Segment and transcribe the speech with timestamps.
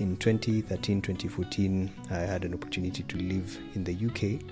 [0.00, 4.42] in 2013 2014, I had an opportunity to live in the UK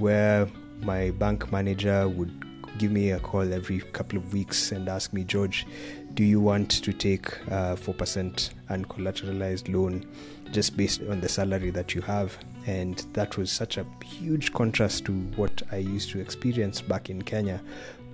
[0.00, 0.48] where
[0.80, 2.44] my bank manager would
[2.78, 5.66] give me a call every couple of weeks and ask me, George,
[6.14, 10.04] do you want to take a 4% uncollateralized loan
[10.52, 12.36] just based on the salary that you have?
[12.66, 17.22] And that was such a huge contrast to what I used to experience back in
[17.22, 17.60] Kenya,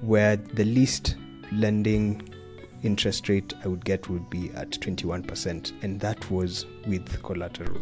[0.00, 1.16] where the least
[1.52, 2.28] lending
[2.84, 7.80] interest rate I would get would be at 21%, and that was with collateral.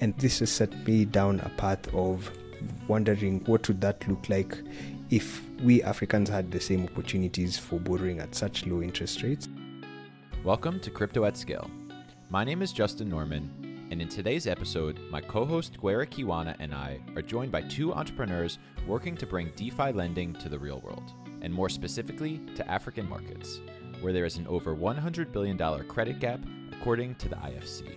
[0.00, 2.30] And this has set me down a path of
[2.88, 4.58] wondering what would that look like
[5.10, 9.48] if we Africans had the same opportunities for borrowing at such low interest rates.
[10.42, 11.70] Welcome to Crypto at Scale.
[12.28, 16.74] My name is Justin Norman, and in today's episode, my co host Gwera Kiwana and
[16.74, 18.58] I are joined by two entrepreneurs
[18.88, 23.60] working to bring DeFi lending to the real world, and more specifically to African markets,
[24.04, 25.56] where there is an over $100 billion
[25.88, 26.38] credit gap
[26.72, 27.96] according to the IFC.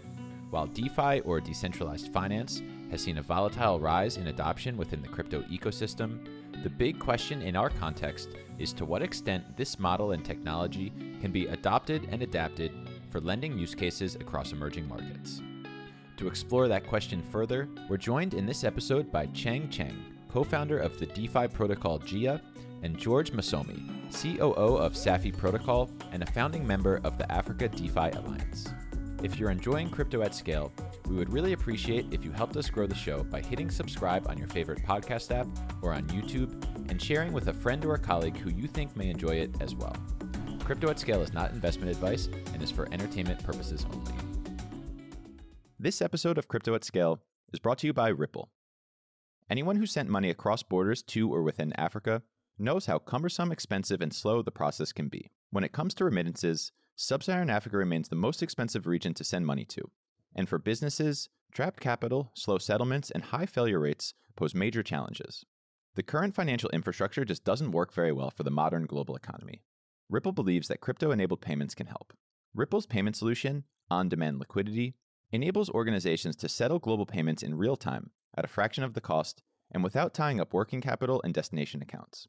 [0.49, 5.41] While DeFi or decentralized finance has seen a volatile rise in adoption within the crypto
[5.43, 6.25] ecosystem,
[6.63, 11.31] the big question in our context is to what extent this model and technology can
[11.31, 12.71] be adopted and adapted
[13.09, 15.41] for lending use cases across emerging markets.
[16.15, 20.79] To explore that question further, we're joined in this episode by Chang Cheng, co founder
[20.79, 22.41] of the DeFi protocol Jia,
[22.87, 28.11] and George Mosomi, COO of Safi Protocol and a founding member of the Africa DeFi
[28.11, 28.69] Alliance.
[29.21, 30.71] If you're enjoying Crypto at Scale,
[31.09, 34.37] we would really appreciate if you helped us grow the show by hitting subscribe on
[34.37, 35.47] your favorite podcast app
[35.81, 39.09] or on YouTube and sharing with a friend or a colleague who you think may
[39.09, 39.95] enjoy it as well.
[40.63, 44.13] Crypto at Scale is not investment advice and is for entertainment purposes only.
[45.77, 47.19] This episode of Crypto at Scale
[47.51, 48.49] is brought to you by Ripple.
[49.49, 52.21] Anyone who sent money across borders to or within Africa
[52.59, 55.31] knows how cumbersome, expensive, and slow the process can be.
[55.51, 59.45] When it comes to remittances, Sub Saharan Africa remains the most expensive region to send
[59.45, 59.89] money to.
[60.35, 65.45] And for businesses, trapped capital, slow settlements, and high failure rates pose major challenges.
[65.95, 69.63] The current financial infrastructure just doesn't work very well for the modern global economy.
[70.09, 72.13] Ripple believes that crypto enabled payments can help.
[72.53, 74.95] Ripple's payment solution, on demand liquidity,
[75.31, 79.41] enables organizations to settle global payments in real time at a fraction of the cost
[79.71, 82.27] and without tying up working capital and destination accounts.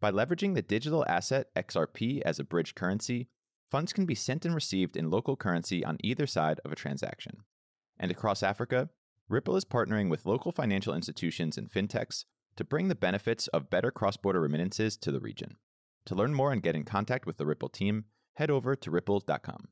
[0.00, 3.28] By leveraging the digital asset XRP as a bridge currency,
[3.70, 7.42] funds can be sent and received in local currency on either side of a transaction.
[7.98, 8.88] And across Africa,
[9.28, 12.24] Ripple is partnering with local financial institutions and fintechs
[12.56, 15.56] to bring the benefits of better cross border remittances to the region.
[16.06, 19.68] To learn more and get in contact with the Ripple team, head over to ripple.com.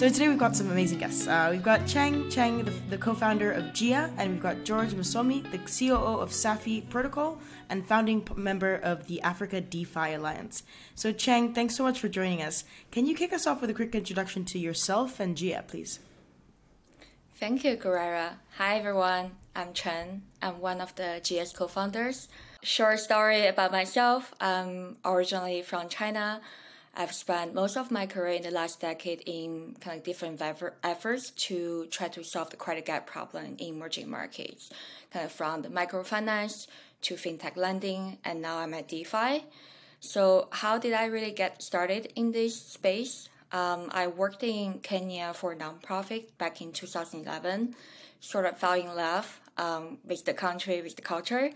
[0.00, 1.26] So today we've got some amazing guests.
[1.26, 5.42] Uh, we've got Cheng Cheng, the, the, co-founder of Jia, and we've got George Mosomi,
[5.52, 7.38] the COO of Safi Protocol
[7.68, 10.62] and founding member of the Africa DeFi Alliance.
[10.94, 12.64] So Cheng, thanks so much for joining us.
[12.90, 16.00] Can you kick us off with a quick introduction to yourself and Jia, please?
[17.34, 18.36] Thank you, Gwera.
[18.56, 20.22] Hi everyone, I'm Cheng.
[20.40, 22.28] I'm one of the Jia's co-founders.
[22.62, 24.32] Short story about myself.
[24.40, 26.40] I'm originally from China.
[26.94, 30.42] I've spent most of my career in the last decade in kind of different
[30.82, 34.70] efforts to try to solve the credit gap problem in emerging markets,
[35.12, 36.66] kind of from the microfinance
[37.02, 39.44] to fintech lending, and now I'm at DeFi.
[40.00, 43.28] So, how did I really get started in this space?
[43.52, 47.74] Um, I worked in Kenya for a nonprofit back in 2011,
[48.20, 51.50] sort of fell in love um, with the country, with the culture.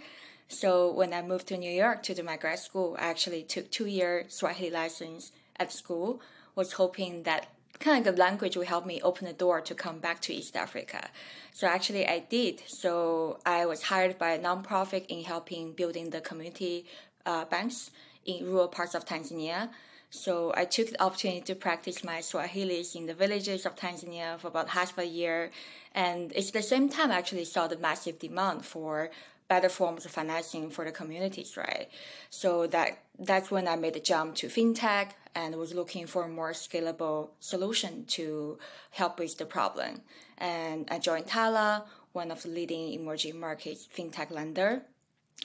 [0.49, 3.71] So when I moved to New York to do my grad school, I actually took
[3.71, 6.21] two year Swahili license at school.
[6.55, 7.49] Was hoping that
[7.81, 11.09] kind of language would help me open the door to come back to East Africa.
[11.53, 12.62] So actually I did.
[12.66, 16.87] So I was hired by a nonprofit in helping building the community
[17.26, 17.91] uh, banks
[18.25, 19.71] in rural parts of Tanzania.
[20.11, 24.47] So I took the opportunity to practice my Swahili in the villages of Tanzania for
[24.47, 25.50] about half a year.
[25.93, 29.11] And it's the same time I actually saw the massive demand for
[29.49, 31.88] better forms of financing for the communities, right?
[32.31, 36.28] So that that's when I made the jump to fintech and was looking for a
[36.28, 38.59] more scalable solution to
[38.91, 40.02] help with the problem.
[40.38, 44.82] And I joined Tala, one of the leading emerging markets fintech lender.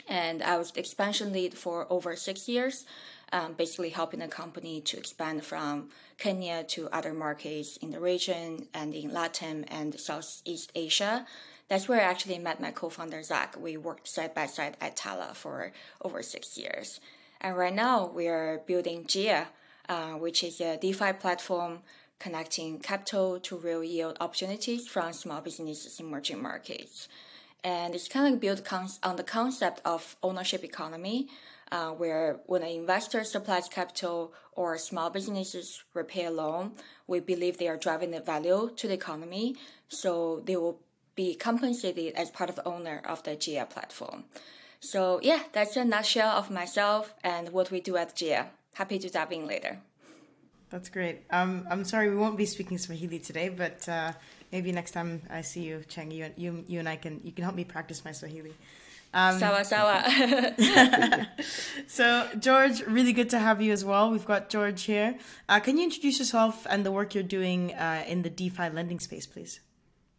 [0.07, 2.85] And I was the expansion lead for over six years,
[3.33, 8.67] um, basically helping the company to expand from Kenya to other markets in the region
[8.73, 11.25] and in Latin and Southeast Asia
[11.69, 13.55] that's where I actually met my co-founder Zach.
[13.57, 15.71] We worked side by side at Tala for
[16.01, 16.99] over six years,
[17.39, 19.45] and right now we are building Jia,
[19.87, 21.79] uh, which is a DeFi platform
[22.19, 27.07] connecting capital to real yield opportunities from small businesses in emerging markets.
[27.63, 28.61] And it's kind of built
[29.03, 31.29] on the concept of ownership economy.
[31.71, 36.71] uh, where when an investor supplies capital or small businesses repay a loan,
[37.07, 39.55] we believe they are driving the value to the economy,
[39.87, 40.79] so they will
[41.19, 44.23] be compensated as part of the owner of the Jia platform.
[44.79, 48.41] So yeah, that's a nutshell of myself and what we do at Jia.
[48.75, 49.73] Happy to dive in later.
[50.69, 51.17] That's great.
[51.29, 54.13] Um, I'm sorry we won't be speaking Swahili today, but uh,
[54.53, 57.43] maybe next time I see you, Cheng, you, you, you and I can you can
[57.43, 58.53] help me practice my Swahili.
[59.13, 59.97] Um, sawa sawa.
[61.87, 62.05] so
[62.39, 64.09] George, really good to have you as well.
[64.09, 65.17] We've got George here.
[65.49, 69.01] Uh, can you introduce yourself and the work you're doing uh, in the DeFi lending
[69.01, 69.59] space, please?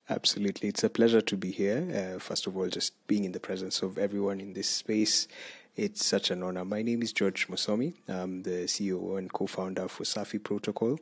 [0.08, 0.68] Absolutely.
[0.68, 2.14] It's a pleasure to be here.
[2.16, 5.28] Uh, first of all, just being in the presence of everyone in this space.
[5.76, 6.64] It's such an honor.
[6.64, 7.94] My name is George Mosomi.
[8.08, 10.98] I'm the CEO and co founder for Safi Protocol,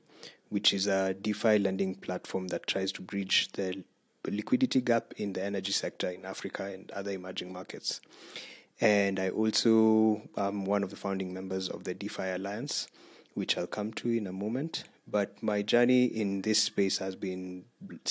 [0.51, 3.83] which is a DeFi lending platform that tries to bridge the
[4.27, 8.01] liquidity gap in the energy sector in Africa and other emerging markets.
[8.81, 12.89] And I also am one of the founding members of the DeFi Alliance,
[13.35, 14.85] which I'll come to in a moment.
[15.11, 17.65] But my journey in this space has been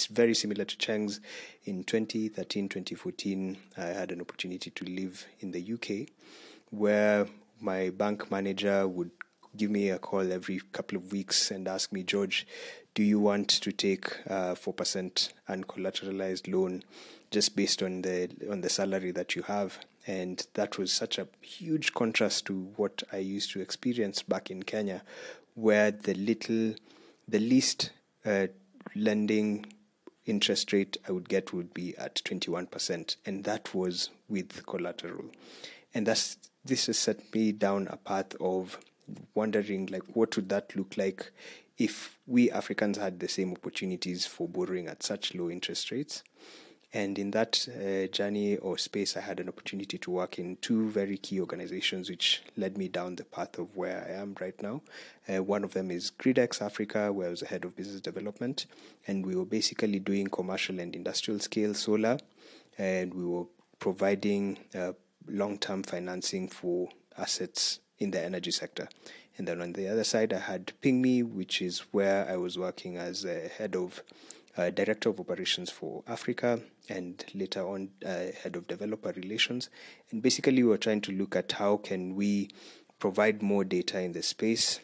[0.10, 1.20] very similar to Cheng's.
[1.66, 6.10] In 2013, 2014, I had an opportunity to live in the UK,
[6.72, 7.28] where
[7.60, 9.12] my bank manager would
[9.56, 12.48] give me a call every couple of weeks and ask me, George,
[12.96, 16.84] do you want to take a 4% uncollateralized loan
[17.30, 19.78] just based on the on the salary that you have?
[20.08, 24.64] And that was such a huge contrast to what I used to experience back in
[24.64, 25.04] Kenya,
[25.58, 26.76] where the little,
[27.28, 27.90] the least
[28.24, 28.46] uh,
[28.96, 29.66] lending
[30.28, 35.26] interest rate I would get would be at 21%, and that was with collateral.
[35.96, 38.78] And that's this has set me down a path of
[39.34, 41.32] wondering like what would that look like
[41.78, 46.24] if we Africans had the same opportunities for borrowing at such low interest rates.
[46.94, 50.90] And in that uh, journey or space, I had an opportunity to work in two
[50.90, 54.82] very key organizations, which led me down the path of where I am right now.
[55.28, 58.68] Uh, one of them is GridX Africa, where I was the head of business development,
[59.06, 62.18] and we were basically doing commercial and industrial scale solar,
[62.78, 63.46] and we were
[63.80, 64.94] providing uh,
[65.28, 66.88] long term financing for
[67.18, 68.88] assets in the energy sector.
[69.38, 72.98] And then on the other side, I had Pngme, which is where I was working
[72.98, 74.02] as a head of
[74.58, 79.70] uh, director of operations for Africa and later on uh, head of developer relations.
[80.12, 82.50] And basically, we were trying to look at how can we
[83.00, 84.80] provide more data in the space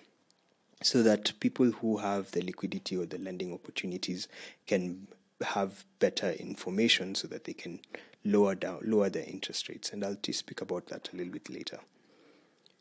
[0.81, 4.27] so that people who have the liquidity or the lending opportunities
[4.67, 5.07] can
[5.41, 7.79] have better information so that they can
[8.25, 11.79] lower down lower their interest rates and I'll speak about that a little bit later.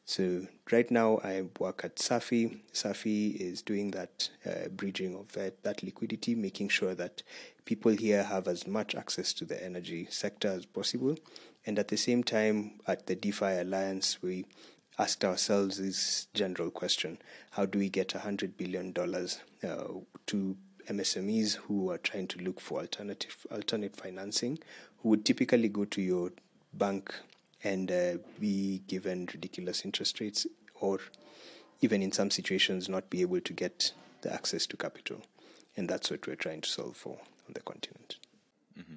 [0.05, 2.61] So right now I work at Safi.
[2.73, 7.23] Safi is doing that uh, bridging of that, that liquidity, making sure that
[7.65, 11.17] people here have as much access to the energy sector as possible.
[11.65, 14.45] And at the same time, at the DeFi Alliance, we
[14.99, 17.19] asked ourselves this general question:
[17.53, 20.57] How do we get $100 billion uh, to
[20.89, 24.59] MSMEs who are trying to look for alternative alternate financing,
[24.99, 26.33] who would typically go to your
[26.75, 27.15] bank
[27.65, 30.47] and uh, be given ridiculous interest rates
[30.81, 31.01] or
[31.81, 33.93] even in some situations not be able to get
[34.23, 35.23] the access to capital
[35.77, 38.17] and that's what we're trying to solve for on the continent
[38.79, 38.97] mm-hmm.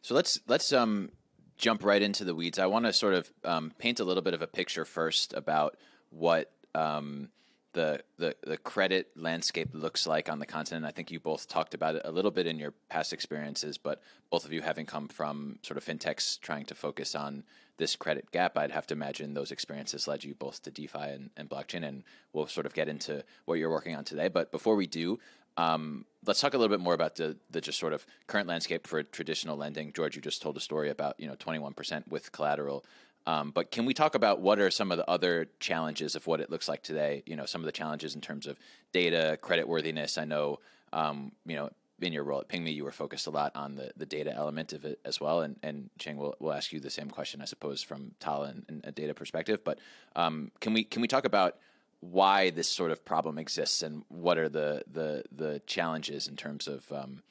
[0.00, 1.10] so let's let's um,
[1.56, 4.34] jump right into the weeds i want to sort of um, paint a little bit
[4.34, 5.76] of a picture first about
[6.10, 7.28] what um,
[7.72, 10.84] the, the the credit landscape looks like on the continent.
[10.84, 14.02] I think you both talked about it a little bit in your past experiences, but
[14.30, 17.44] both of you having come from sort of fintechs trying to focus on
[17.78, 21.30] this credit gap, I'd have to imagine those experiences led you both to DeFi and,
[21.36, 24.28] and blockchain, and we'll sort of get into what you're working on today.
[24.28, 25.18] But before we do,
[25.56, 28.86] um, let's talk a little bit more about the, the just sort of current landscape
[28.86, 29.92] for traditional lending.
[29.92, 32.84] George, you just told a story about you know 21% with collateral.
[33.26, 36.40] Um, but can we talk about what are some of the other challenges of what
[36.40, 37.22] it looks like today?
[37.26, 38.58] You know, some of the challenges in terms of
[38.92, 40.18] data, credit worthiness.
[40.18, 40.58] I know,
[40.92, 41.70] um, you know,
[42.02, 44.72] in your role at Pngme, you were focused a lot on the, the data element
[44.72, 45.40] of it as well.
[45.40, 48.64] And, and Cheng, will will ask you the same question, I suppose, from Tala and,
[48.68, 49.64] and a data perspective.
[49.64, 49.78] But
[50.16, 51.56] um, can we can we talk about
[52.00, 56.66] why this sort of problem exists and what are the the the challenges in terms
[56.66, 57.22] of um,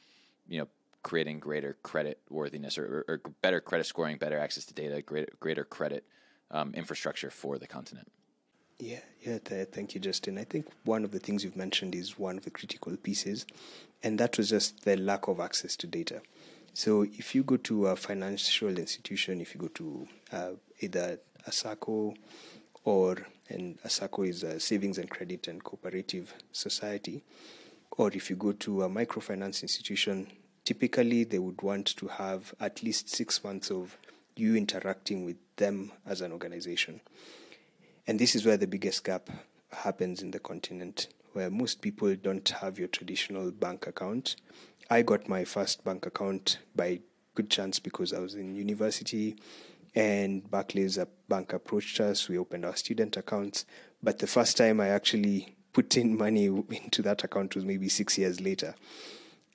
[0.47, 0.67] you know
[1.03, 5.27] creating greater credit worthiness or, or, or, better credit scoring, better access to data, greater
[5.39, 6.05] greater credit
[6.51, 8.11] um, infrastructure for the continent.
[8.81, 10.39] Yeah, yeah, th- thank you, Justin.
[10.39, 13.45] I think one of the things you've mentioned is one of the critical pieces,
[14.01, 16.23] and that was just the lack of access to data.
[16.73, 21.51] So, if you go to a financial institution, if you go to uh, either a
[21.51, 22.15] SACCO
[22.83, 23.17] or
[23.49, 27.23] and a SACCO is a savings and credit and cooperative society,
[27.91, 30.25] or if you go to a microfinance institution,
[30.65, 33.95] typically they would want to have at least six months of
[34.35, 36.99] you interacting with them as an organization.
[38.07, 39.29] And this is where the biggest gap
[39.71, 44.35] happens in the continent, where most people don't have your traditional bank account.
[44.89, 46.99] I got my first bank account by
[47.35, 49.37] good chance because I was in university
[49.95, 52.27] and Barclays Bank approached us.
[52.27, 53.65] We opened our student accounts.
[54.01, 58.17] But the first time I actually put in money into that account was maybe six
[58.17, 58.75] years later.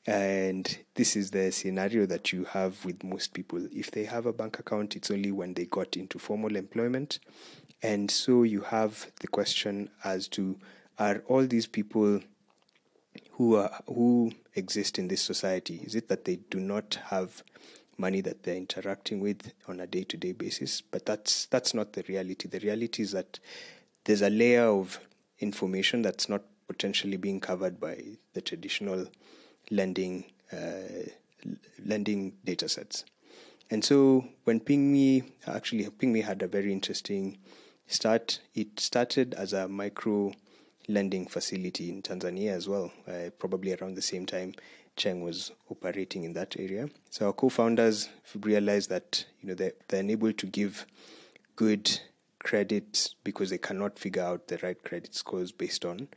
[0.06, 3.66] And this is the scenario that you have with most people.
[3.72, 7.18] If they have a bank account, it's only when they got into formal employment.
[7.82, 10.58] And so you have the question as to
[10.98, 12.20] are all these people
[13.32, 17.42] who are who exist in this society, is it that they do not have
[17.98, 20.80] money that they're interacting with on a day-to-day basis?
[20.80, 22.48] But that's that's not the reality.
[22.48, 23.38] The reality is that
[24.04, 25.00] there's a layer of
[25.38, 28.02] information that's not potentially being covered by
[28.32, 29.06] the traditional
[29.70, 31.10] lending uh,
[31.84, 33.04] lending data sets.
[33.70, 37.38] And so when Pngme actually Pngme had a very interesting
[37.86, 38.40] start.
[38.54, 40.32] It started as a micro
[40.88, 44.54] lending facility in Tanzania as well, uh, probably around the same time
[44.96, 46.88] Cheng was operating in that area.
[47.10, 48.08] So our co-founders
[48.40, 50.86] realized that you know they're, they're unable to give
[51.54, 52.00] good
[52.38, 56.08] credit because they cannot figure out the right credit scores based on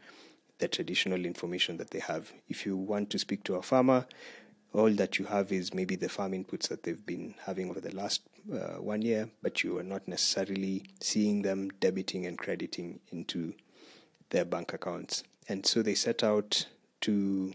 [0.60, 2.32] the traditional information that they have.
[2.48, 4.06] If you want to speak to a farmer,
[4.74, 7.96] all that you have is maybe the farm inputs that they've been having over the
[7.96, 13.54] last uh, one year, but you are not necessarily seeing them debiting and crediting into
[14.30, 15.24] their bank accounts.
[15.48, 16.66] And so they set out
[17.02, 17.54] to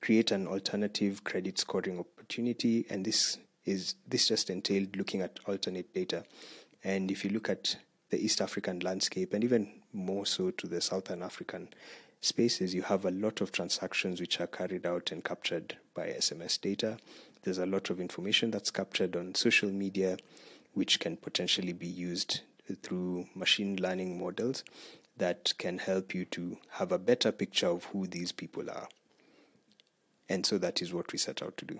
[0.00, 5.92] create an alternative credit scoring opportunity, and this is this just entailed looking at alternate
[5.92, 6.24] data.
[6.84, 7.76] And if you look at
[8.10, 11.68] the East African landscape, and even more so to the Southern African
[12.20, 16.60] spaces, you have a lot of transactions which are carried out and captured by SMS
[16.60, 16.98] data.
[17.46, 20.16] There's a lot of information that's captured on social media,
[20.74, 22.40] which can potentially be used
[22.82, 24.64] through machine learning models
[25.16, 28.88] that can help you to have a better picture of who these people are.
[30.28, 31.78] And so that is what we set out to do.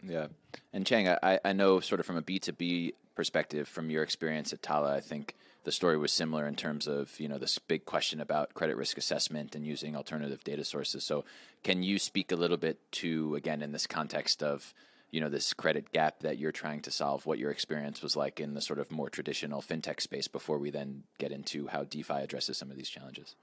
[0.00, 0.28] Yeah.
[0.72, 4.62] And Cheng, I, I know sort of from a B2B perspective, from your experience at
[4.62, 8.20] Tala, I think the story was similar in terms of you know this big question
[8.20, 11.02] about credit risk assessment and using alternative data sources.
[11.02, 11.24] So,
[11.64, 14.72] can you speak a little bit to again in this context of
[15.10, 17.26] you know this credit gap that you're trying to solve?
[17.26, 20.70] What your experience was like in the sort of more traditional fintech space before we
[20.70, 23.34] then get into how DeFi addresses some of these challenges.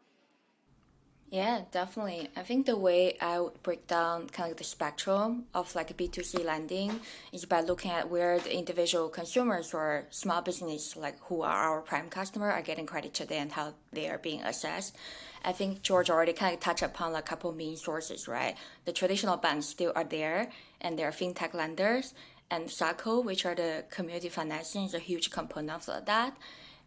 [1.30, 2.30] Yeah, definitely.
[2.38, 6.46] I think the way I would break down kind of the spectrum of like B2C
[6.46, 7.02] lending
[7.34, 11.82] is by looking at where the individual consumers or small business, like who are our
[11.82, 14.96] prime customer, are getting credit today and how they are being assessed.
[15.44, 18.56] I think George already kind of touched upon a couple main sources, right?
[18.86, 22.14] The traditional banks still are there and there are fintech lenders
[22.50, 26.38] and SACCO, which are the community financing, is a huge component of that.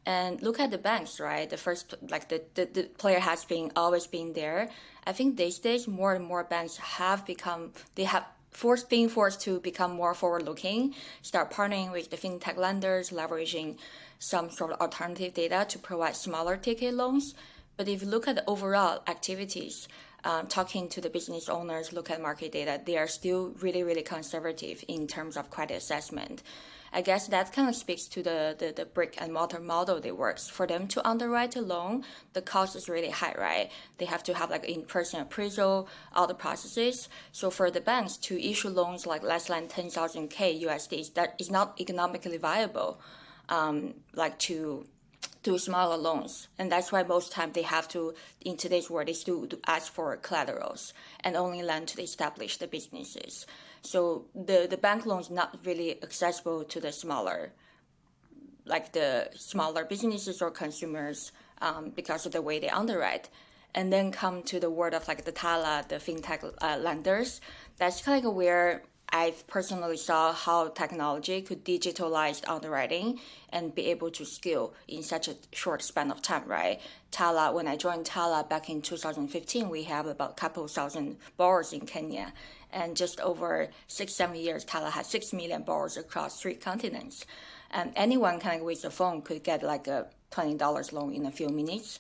[0.07, 1.49] And look at the banks, right?
[1.49, 4.71] The first, like the, the, the player has been always been there.
[5.07, 9.40] I think these days more and more banks have become, they have forced being forced
[9.42, 13.76] to become more forward looking, start partnering with the fintech lenders, leveraging
[14.19, 17.35] some sort of alternative data to provide smaller ticket loans.
[17.76, 19.88] But if you look at the overall activities,
[20.25, 24.02] um, talking to the business owners, look at market data, they are still really, really
[24.02, 26.42] conservative in terms of credit assessment.
[26.92, 30.12] I guess that kind of speaks to the, the, the brick and mortar model they
[30.12, 30.49] works.
[30.49, 33.70] For them to underwrite a loan, the cost is really high, right?
[33.99, 37.09] They have to have like in-person appraisal, all the processes.
[37.32, 41.50] So for the banks to issue loans like less than 10,000 K USD, that is
[41.50, 43.00] not economically viable,
[43.49, 44.87] um, like to
[45.42, 46.49] do smaller loans.
[46.59, 50.16] And that's why most time they have to, in today's world, they still ask for
[50.16, 53.47] collaterals and only lend to establish the businesses.
[53.82, 57.52] So the, the bank loan is not really accessible to the smaller,
[58.64, 63.28] like the smaller businesses or consumers um, because of the way they underwrite.
[63.75, 67.40] And then come to the world of like the Tala, the fintech uh, lenders.
[67.78, 73.18] That's kind of like where I personally saw how technology could digitalize underwriting
[73.50, 76.80] and be able to scale in such a short span of time, right?
[77.10, 81.72] Tala, when I joined Tala back in 2015, we have about a couple thousand borrowers
[81.72, 82.32] in Kenya.
[82.72, 87.26] And just over six, seven years, Tala has six million borrowers across three continents.
[87.72, 91.32] And anyone kind of with a phone could get like a $20 loan in a
[91.32, 91.98] few minutes.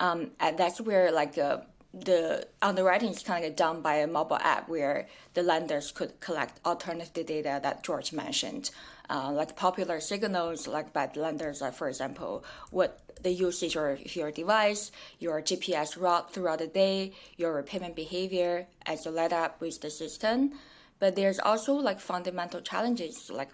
[0.00, 1.58] Um, and that's where like uh,
[1.94, 6.64] the underwriting is kind of done by a mobile app where the lenders could collect
[6.64, 8.70] alternative data that George mentioned,
[9.10, 14.16] uh, like popular signals like by the lenders, like for example, what the usage of
[14.16, 19.60] your device, your GPS route throughout the day, your payment behavior as you let up
[19.60, 20.52] with the system.
[20.98, 23.50] But there's also like fundamental challenges, like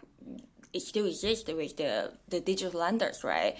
[0.72, 3.56] it still exists with the, the digital lenders, right?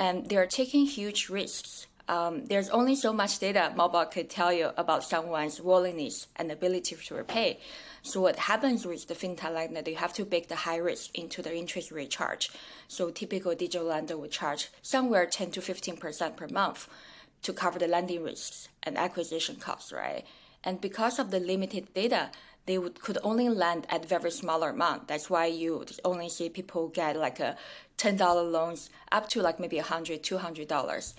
[0.00, 1.86] and they're taking huge risks.
[2.10, 6.96] Um, there's only so much data mobile could tell you about someone's willingness and ability
[6.96, 7.60] to repay.
[8.02, 11.40] So what happens with the fintech lender, they have to bake the high risk into
[11.40, 12.50] the interest rate charge.
[12.88, 16.88] So typical digital lender would charge somewhere 10 to 15% per month
[17.42, 20.24] to cover the lending risks and acquisition costs, right?
[20.64, 22.30] And because of the limited data,
[22.66, 25.06] they would, could only lend at very smaller amount.
[25.06, 27.56] That's why you only see people get like a
[27.98, 31.14] $10 loans up to like maybe $100, $200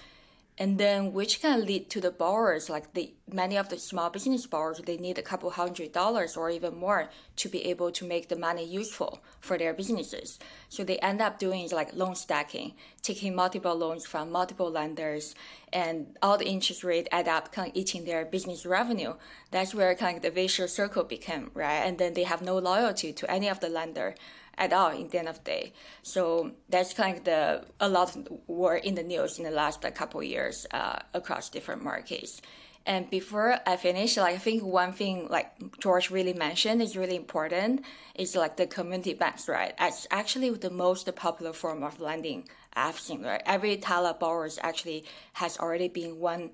[0.58, 4.46] and then which can lead to the borrowers like the many of the small business
[4.46, 8.28] borrowers they need a couple hundred dollars or even more to be able to make
[8.28, 10.38] the money useful for their businesses.
[10.70, 15.34] So they end up doing like loan stacking taking multiple loans from multiple lenders
[15.74, 19.14] and all the interest rate add up kind of eating their business revenue.
[19.52, 21.82] That's where kind of the vicious circle became right?
[21.86, 24.16] And then they have no loyalty to any of the lender
[24.58, 25.74] at all in the end of the day.
[26.04, 29.82] So that's kind of the a lot of were in the news in the last
[29.96, 32.42] couple years uh, across different markets.
[32.86, 37.16] And before I finish, like I think one thing like George really mentioned is really
[37.16, 39.74] important is like the community banks, right?
[39.80, 43.42] It's actually the most popular form of lending I've seen, right?
[43.46, 46.52] Every Tala borrowers actually has already been one,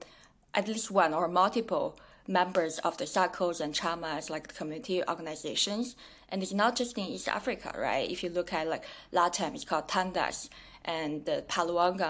[0.54, 5.96] at least one or multiple members of the SACCOs and CHAMAs, like community organizations.
[6.30, 8.10] And it's not just in East Africa, right?
[8.10, 10.50] If you look at like LATAM, it's called Tandas,
[10.84, 11.44] and the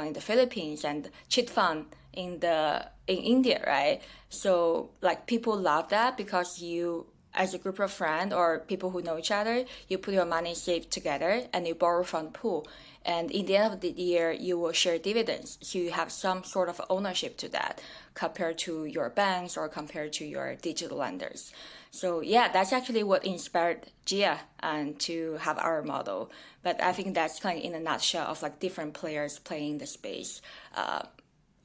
[0.05, 4.01] in the Philippines, and Chitfund in the in India, right?
[4.29, 7.07] So like people love that because you
[7.38, 10.55] as a group of friends or people who know each other, you put your money
[10.55, 12.67] saved together and you borrow from the pool.
[13.05, 15.57] And in the end of the year, you will share dividends.
[15.62, 17.79] So you have some sort of ownership to that
[18.15, 21.53] compared to your banks or compared to your digital lenders.
[21.91, 26.32] So yeah, that's actually what inspired Jia and um, to have our model.
[26.63, 29.88] But I think that's kind of in a nutshell of like different players playing the
[29.88, 30.41] space
[30.75, 31.03] uh,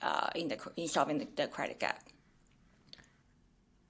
[0.01, 2.03] uh, in the in solving the, the credit gap.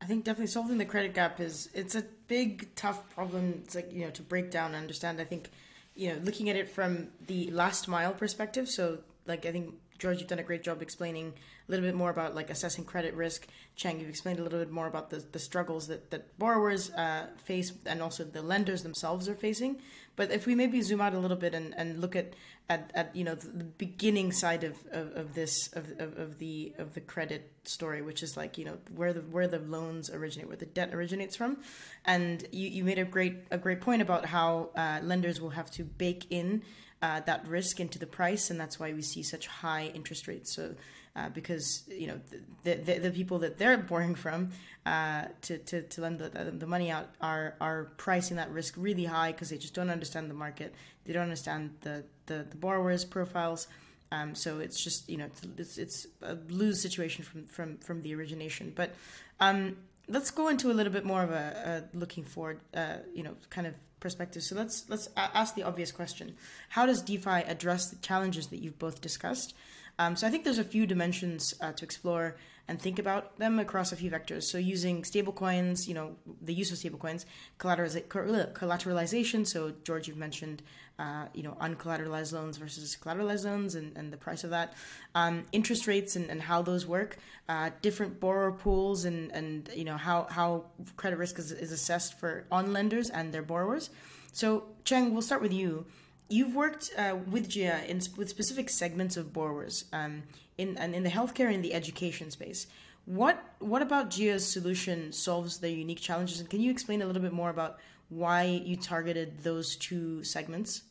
[0.01, 3.63] I think definitely solving the credit gap is it's a big tough problem.
[3.65, 5.21] It's like you know to break down and understand.
[5.21, 5.51] I think
[5.95, 8.69] you know looking at it from the last mile perspective.
[8.69, 12.11] So like I think George, you've done a great job explaining a little bit more
[12.11, 13.47] about like assessing credit risk.
[13.77, 17.29] Cheng, you've explained a little bit more about the, the struggles that, that borrowers uh,
[17.37, 19.81] face and also the lenders themselves are facing.
[20.17, 22.35] But if we maybe zoom out a little bit and, and look at,
[22.69, 26.39] at, at you know the, the beginning side of, of, of this of, of, of,
[26.39, 30.11] the of the credit story, which is like you know where the where the loans
[30.11, 31.59] originate, where the debt originates from,
[32.05, 35.71] and you, you made a great a great point about how uh, lenders will have
[35.71, 36.63] to bake in
[37.03, 40.55] uh, that risk into the price, and that's why we see such high interest rates.
[40.55, 40.75] So,
[41.15, 42.21] uh, because you know
[42.63, 44.51] the, the, the people that they're borrowing from
[44.87, 49.05] uh, to, to, to lend the, the money out are are pricing that risk really
[49.05, 50.75] high because they just don't understand the market.
[51.05, 53.67] They don't understand the the, the borrowers' profiles.
[54.11, 58.15] Um, so it's just you know it's, it's a lose situation from from from the
[58.15, 58.73] origination.
[58.75, 58.95] But
[59.41, 59.77] um,
[60.09, 63.35] let's go into a little bit more of a, a looking forward, uh, you know,
[63.51, 64.43] kind of perspective.
[64.43, 66.35] So let's let's ask the obvious question:
[66.71, 69.55] How does DeFi address the challenges that you've both discussed?
[69.99, 72.37] Um, so I think there's a few dimensions uh, to explore
[72.69, 74.45] and think about them across a few vectors.
[74.45, 77.25] So using stablecoins, you know, the use of stablecoins,
[77.59, 79.47] collateralization.
[79.47, 80.63] So George, you've mentioned,
[81.03, 84.75] uh, you know, uncollateralized loans versus collateralized loans and, and the price of that.
[85.15, 87.19] Um, interest rates and, and how those work.
[87.49, 90.65] Uh, different borrower pools and, and you know how, how
[90.97, 93.91] credit risk is, is assessed for on lenders and their borrowers.
[94.33, 95.87] So Cheng, we'll start with you
[96.33, 100.23] you've worked uh, with Jia in, with specific segments of borrowers um,
[100.59, 102.67] in and in the healthcare and the education space.
[103.05, 106.41] What what about Jia's solution solves their unique challenges?
[106.41, 110.83] And can you explain a little bit more about why you targeted those two segments?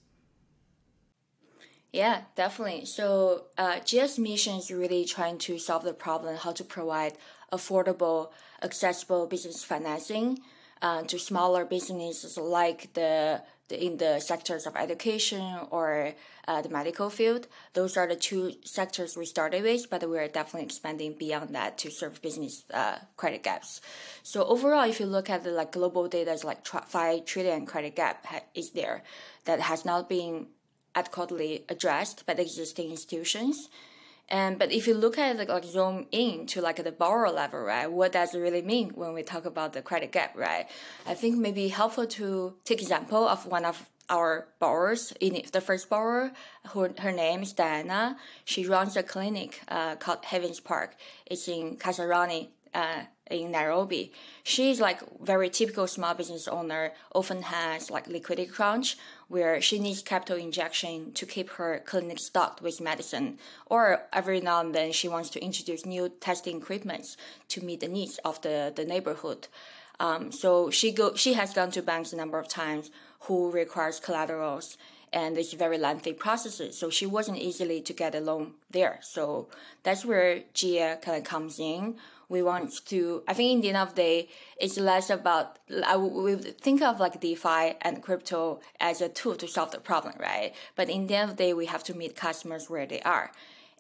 [1.92, 2.86] Yeah, definitely.
[2.86, 7.14] So uh, Jia's mission is really trying to solve the problem how to provide
[7.52, 8.32] affordable,
[8.64, 10.40] accessible business financing
[10.82, 16.14] uh, to smaller businesses like the in the sectors of education or
[16.48, 17.48] uh, the medical field.
[17.74, 21.92] Those are the two sectors we started with, but we're definitely expanding beyond that to
[21.92, 23.80] serve business uh, credit gaps.
[24.24, 27.96] So overall, if you look at the like global data, it's like five trillion credit
[27.96, 29.04] gap ha- is there
[29.46, 30.48] that has not been
[30.96, 33.70] adequately addressed by the existing institutions.
[34.30, 37.60] And but if you look at it, like zoom in to like the borrower level,
[37.60, 37.92] right?
[37.92, 40.68] What does it really mean when we talk about the credit gap, right?
[41.06, 45.14] I think maybe helpful to take example of one of our borrowers.
[45.20, 46.32] In the first borrower,
[46.70, 48.18] who her name is Diana.
[48.46, 50.96] She runs a clinic uh, called Heavens Park.
[51.26, 54.12] It's in Kasarani, uh, in Nairobi.
[54.44, 58.98] She's like very typical small business owner, often has like liquidity crunch
[59.32, 63.40] where she needs capital injection to keep her clinic stocked with medicine.
[63.68, 67.16] Or every now and then she wants to introduce new testing equipment
[67.48, 69.48] to meet the needs of the, the neighborhood.
[70.02, 72.92] Um, so she go she has gone to banks a number of times
[73.22, 74.78] who requires collaterals
[75.14, 76.78] and it's very lengthy processes.
[76.78, 79.00] So she wasn't easily to get a loan there.
[79.02, 79.48] So
[79.84, 81.96] that's where Jia kind of comes in.
[82.32, 84.30] We want to, I think in the end of the day,
[84.64, 89.48] it's less about, I, we think of like DeFi and crypto as a tool to
[89.48, 90.54] solve the problem, right?
[90.76, 93.32] But in the end of the day, we have to meet customers where they are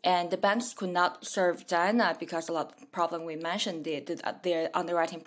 [0.03, 3.99] and the banks could not serve Diana because a lot of problem we mentioned, the,
[3.99, 5.21] the, their underwriting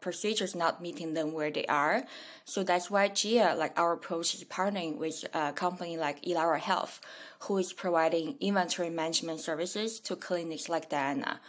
[0.00, 2.02] procedures not meeting them where they are.
[2.44, 7.00] So that's why Jia, like our approach is partnering with a company like Ilara Health,
[7.40, 11.40] who is providing inventory management services to clinics like Diana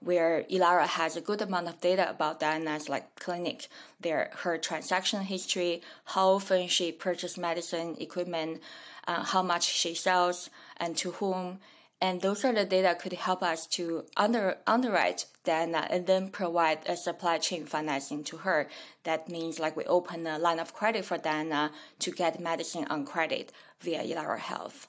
[0.00, 3.68] where Ilara has a good amount of data about Diana's like clinic,
[4.00, 8.60] their her transaction history, how often she purchased medicine equipment,
[9.06, 11.58] uh, how much she sells, and to whom,
[12.00, 16.80] and those are the data could help us to under, underwrite Diana and then provide
[16.86, 18.68] a supply chain financing to her.
[19.04, 23.06] That means like we open a line of credit for Diana to get medicine on
[23.06, 24.88] credit via Ilara Health.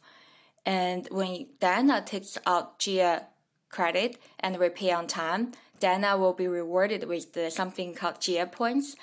[0.65, 3.23] And when Diana takes out Jia
[3.69, 8.95] credit and repay on time, Dana will be rewarded with the, something called Jia points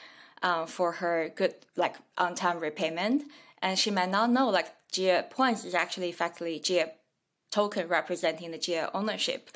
[0.43, 3.25] um, for her good like on time repayment.
[3.63, 6.91] And she might not know like Jia points is actually effectively Jia
[7.51, 9.51] token representing the Jia ownership.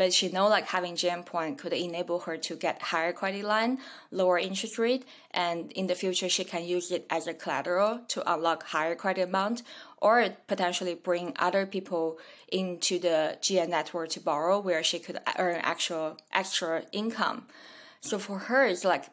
[0.00, 3.80] But she know like having Jia point could enable her to get higher credit line,
[4.10, 8.32] lower interest rate, and in the future she can use it as a collateral to
[8.32, 9.62] unlock higher credit amount
[9.98, 12.18] or potentially bring other people
[12.50, 17.44] into the Jia network to borrow where she could earn actual extra income.
[18.00, 19.04] So for her, it's like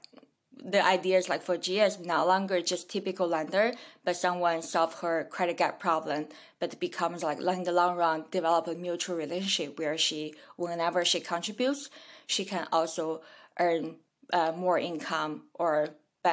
[0.63, 4.93] the idea is like for Jia is no longer just typical lender, but someone solve
[5.01, 6.27] her credit gap problem,
[6.59, 11.19] but becomes like in the long run develop a mutual relationship where she whenever she
[11.19, 11.89] contributes,
[12.25, 13.21] she can also
[13.59, 13.95] earn
[14.33, 15.89] uh, more income or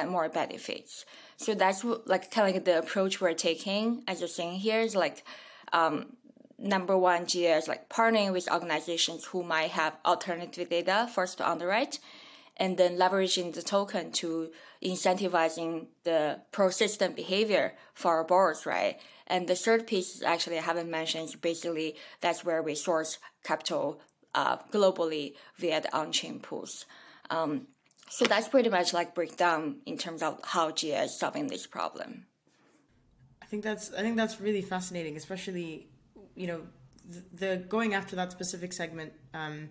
[0.09, 1.05] more benefits.
[1.37, 4.03] So that's like kind of like the approach we're taking.
[4.07, 5.23] As you're saying here is like
[5.71, 6.17] um,
[6.57, 11.49] number one, Jia is like partnering with organizations who might have alternative data us to
[11.49, 11.99] underwrite
[12.57, 14.51] and then leveraging the token to
[14.83, 18.99] incentivizing the pro-system behavior for our borrowers, right?
[19.27, 23.99] And the third piece, actually, I haven't mentioned, is basically that's where we source capital
[24.33, 26.85] uh, globally via the on-chain pools.
[27.29, 27.67] Um,
[28.09, 32.27] so that's pretty much like breakdown in terms of how Jia is solving this problem.
[33.41, 35.87] I think that's I think that's really fascinating, especially
[36.35, 36.61] you know
[37.07, 39.13] the, the going after that specific segment.
[39.33, 39.69] Um,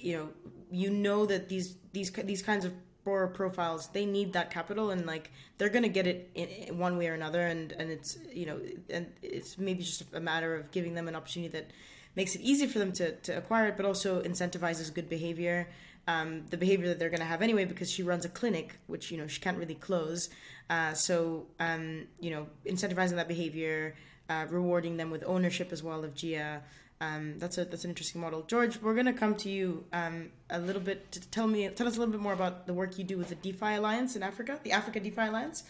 [0.00, 0.28] you know
[0.70, 2.72] you know that these these these kinds of
[3.04, 6.98] borrower profiles they need that capital and like they're gonna get it in, in one
[6.98, 7.46] way or another.
[7.46, 11.16] And and it's you know and it's maybe just a matter of giving them an
[11.16, 11.70] opportunity that
[12.16, 15.68] makes it easy for them to, to acquire it but also incentivizes good behavior
[16.08, 19.10] um, the behavior that they're going to have anyway because she runs a clinic which
[19.10, 20.30] you know she can't really close.
[20.70, 23.94] Uh, so um, you know incentivizing that behavior
[24.28, 26.60] uh, rewarding them with ownership as well of Jia
[27.00, 28.42] um, that's a that's an interesting model.
[28.42, 31.96] George, we're gonna come to you um, a little bit to tell me tell us
[31.96, 34.58] a little bit more about the work you do with the DeFi Alliance in Africa,
[34.64, 35.62] the Africa DeFi Alliance.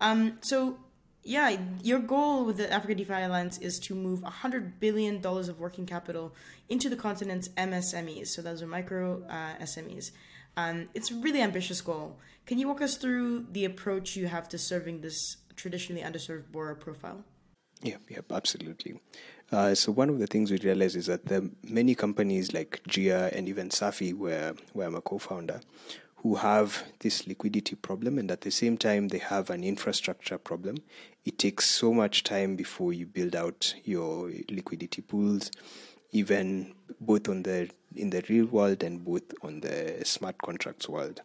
[0.00, 0.78] Um, so,
[1.22, 5.60] yeah, your goal with the Africa DeFi Alliance is to move hundred billion dollars of
[5.60, 6.34] working capital
[6.70, 8.28] into the continent's MSMEs.
[8.28, 10.12] So those are micro uh, SMEs.
[10.56, 12.18] Um, it's a really ambitious goal.
[12.46, 16.74] Can you walk us through the approach you have to serving this traditionally underserved borrower
[16.74, 17.24] profile?
[17.82, 19.00] Yeah, yeah, absolutely.
[19.52, 22.80] Uh, so one of the things we realized is that there are many companies like
[22.88, 25.60] Jia and even Safi, where, where I'm a co-founder,
[26.16, 30.76] who have this liquidity problem and at the same time they have an infrastructure problem.
[31.24, 35.50] It takes so much time before you build out your liquidity pools,
[36.12, 41.20] even both on the in the real world and both on the smart contracts world.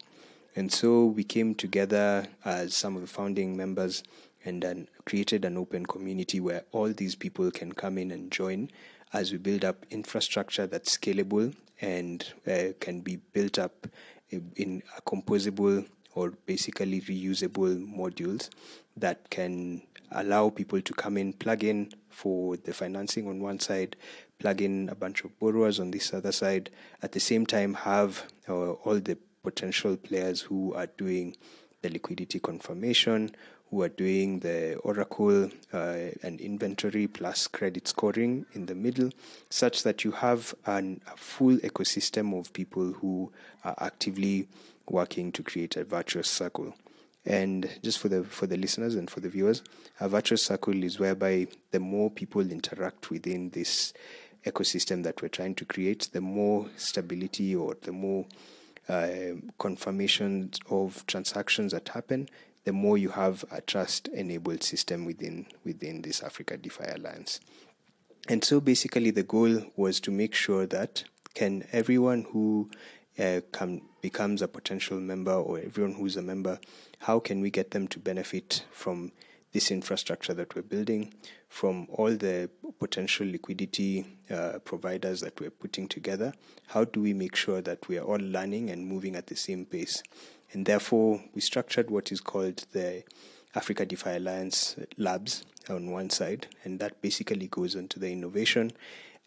[0.56, 4.02] And so we came together as some of the founding members
[4.46, 8.70] and then created an open community where all these people can come in and join
[9.12, 13.86] as we build up infrastructure that's scalable and uh, can be built up
[14.30, 18.48] in a composable or basically reusable modules
[18.96, 19.82] that can
[20.12, 23.96] allow people to come in, plug in for the financing on one side,
[24.38, 26.70] plug in a bunch of borrowers on this other side,
[27.02, 31.36] at the same time have uh, all the potential players who are doing
[31.82, 33.30] the liquidity confirmation,
[33.76, 39.10] who are doing the Oracle uh, and inventory plus credit scoring in the middle,
[39.50, 43.30] such that you have an, a full ecosystem of people who
[43.64, 44.48] are actively
[44.88, 46.74] working to create a virtuous circle.
[47.26, 49.62] And just for the for the listeners and for the viewers,
[50.00, 53.92] a virtuous circle is whereby the more people interact within this
[54.46, 58.24] ecosystem that we're trying to create, the more stability or the more
[58.88, 62.28] uh, confirmation of transactions that happen,
[62.66, 67.40] the more you have a trust enabled system within within this Africa DeFi Alliance.
[68.28, 72.68] And so basically the goal was to make sure that can everyone who
[73.20, 76.58] uh, come, becomes a potential member or everyone who's a member,
[76.98, 79.12] how can we get them to benefit from
[79.52, 81.14] this infrastructure that we're building,
[81.48, 82.50] from all the
[82.80, 86.32] potential liquidity uh, providers that we're putting together?
[86.66, 89.64] How do we make sure that we are all learning and moving at the same
[89.66, 90.02] pace?
[90.56, 93.02] And therefore, we structured what is called the
[93.54, 98.72] Africa DeFi Alliance Labs on one side, and that basically goes into the innovation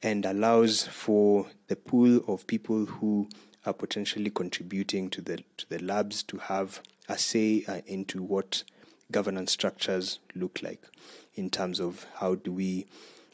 [0.02, 3.30] and allows for the pool of people who
[3.64, 8.64] are potentially contributing to the to the labs to have a say uh, into what
[9.12, 10.82] governance structures look like
[11.36, 12.88] in terms of how do we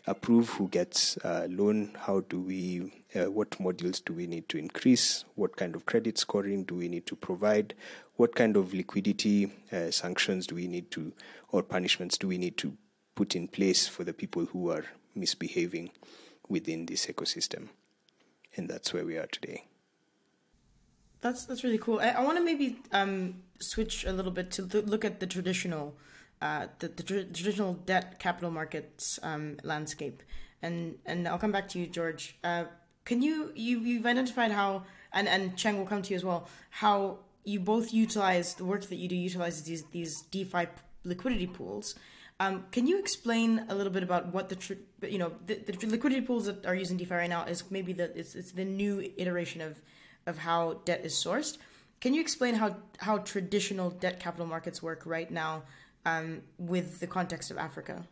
[0.08, 4.58] approve who gets a loan how do we uh, what modules do we need to
[4.58, 5.24] increase?
[5.36, 7.74] What kind of credit scoring do we need to provide?
[8.18, 11.14] What kind of liquidity uh, sanctions do we need to
[11.50, 12.78] or punishments do we need to
[13.16, 15.92] put in place for the people who are misbehaving
[16.50, 17.70] within this ecosystem?
[18.58, 19.66] And that's where we are today.
[21.22, 22.00] That's that's really cool.
[22.00, 25.96] I, I want to maybe um, switch a little bit to look at the traditional,
[26.42, 30.24] uh, the, the tra- traditional debt capital markets um, landscape,
[30.62, 32.38] and and I'll come back to you, George.
[32.44, 32.66] Uh,
[33.06, 36.48] can you you you've identified how and and Cheng will come to you as well
[36.70, 40.68] how you both utilize the work that you do utilizes these these DeFi
[41.04, 41.96] liquidity pools.
[42.40, 45.88] Um, can you explain a little bit about what the tr- you know the, the
[45.88, 49.12] liquidity pools that are using DeFi right now is maybe the it's, it's the new
[49.18, 49.82] iteration of
[50.26, 51.58] of how debt is sourced.
[52.02, 55.64] Can you explain how how traditional debt capital markets work right now
[56.06, 58.08] um, with the context of Africa?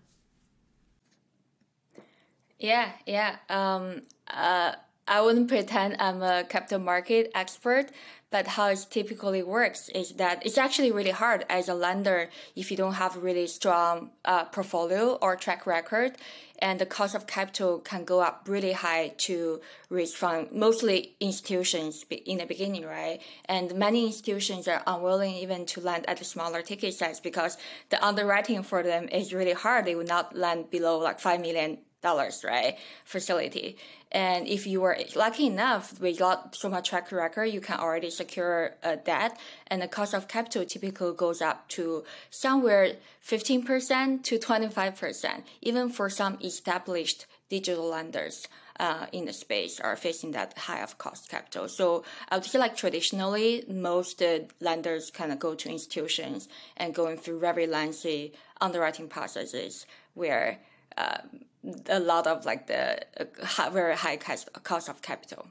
[2.59, 3.37] Yeah, yeah.
[3.49, 4.73] Um, uh,
[5.07, 7.91] I wouldn't pretend I'm a capital market expert,
[8.31, 12.71] but how it typically works is that it's actually really hard as a lender if
[12.71, 16.17] you don't have a really strong uh, portfolio or track record
[16.59, 22.05] and the cost of capital can go up really high to raise from mostly institutions
[22.25, 23.19] in the beginning, right?
[23.45, 27.57] And many institutions are unwilling even to lend at a smaller ticket size because
[27.89, 29.83] the underwriting for them is really hard.
[29.85, 32.77] They will not lend below like five million dollars, right?
[33.03, 33.77] Facility.
[34.13, 38.11] And if you were lucky enough, we got so much track record, you can already
[38.11, 42.93] secure a debt and the cost of capital typically goes up to somewhere
[43.27, 48.47] 15% to 25%, even for some established digital lenders.
[48.79, 51.69] Uh, in the space are facing that high of cost capital.
[51.69, 56.95] So I would say like traditionally, most uh, lenders kind of go to institutions and
[56.95, 60.57] going through very lengthy underwriting processes where
[60.97, 61.45] um,
[61.87, 65.47] a lot of like the uh, very high cost of capital.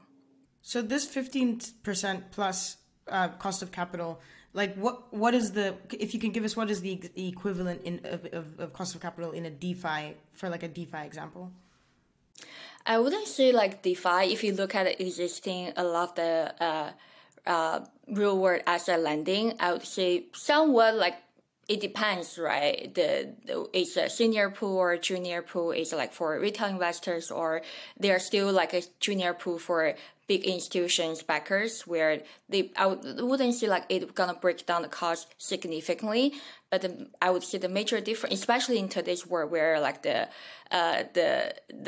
[0.61, 2.77] So this fifteen percent plus
[3.07, 4.21] uh, cost of capital,
[4.53, 7.81] like what what is the if you can give us what is the, the equivalent
[7.83, 11.51] in of, of, of cost of capital in a DeFi for like a DeFi example?
[12.85, 14.31] I wouldn't say like DeFi.
[14.31, 16.91] If you look at existing a lot of the uh,
[17.45, 21.15] uh, real world asset lending, I would say somewhat like
[21.67, 22.93] it depends, right?
[22.93, 27.61] The, the, it's a senior pool or junior pool is like for retail investors, or
[27.97, 29.95] they are still like a junior pool for
[30.33, 32.13] big institutions backers where
[32.49, 32.87] they I
[33.29, 36.25] wouldn't see like it gonna break down the cost significantly,
[36.71, 36.89] but the,
[37.21, 40.19] I would see the major difference, especially in today's world where like the
[40.79, 41.29] uh, the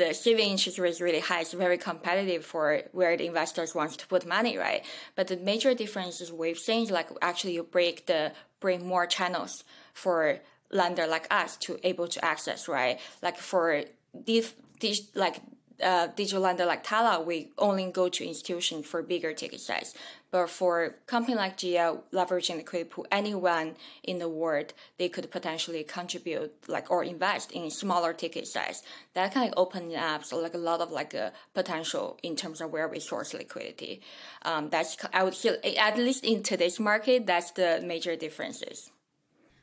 [0.00, 3.96] the saving interest rate is really high, it's very competitive for where the investors wants
[3.96, 4.82] to put money, right?
[5.16, 9.64] But the major difference is we've seen like actually you break the bring more channels
[9.92, 10.38] for
[10.70, 12.98] lender like us to able to access, right?
[13.22, 13.84] Like for
[14.28, 15.36] these, these like
[15.82, 19.94] uh, digital lender like Tala, we only go to institutions for bigger ticket size.
[20.30, 25.30] But for company like Jia, leveraging the credit pool, anyone in the world, they could
[25.30, 28.82] potentially contribute like or invest in smaller ticket size.
[29.14, 32.60] That kind of open up so like a lot of like a potential in terms
[32.60, 34.02] of where we source liquidity.
[34.42, 38.90] Um, that's I would say at least in today's market, that's the major differences.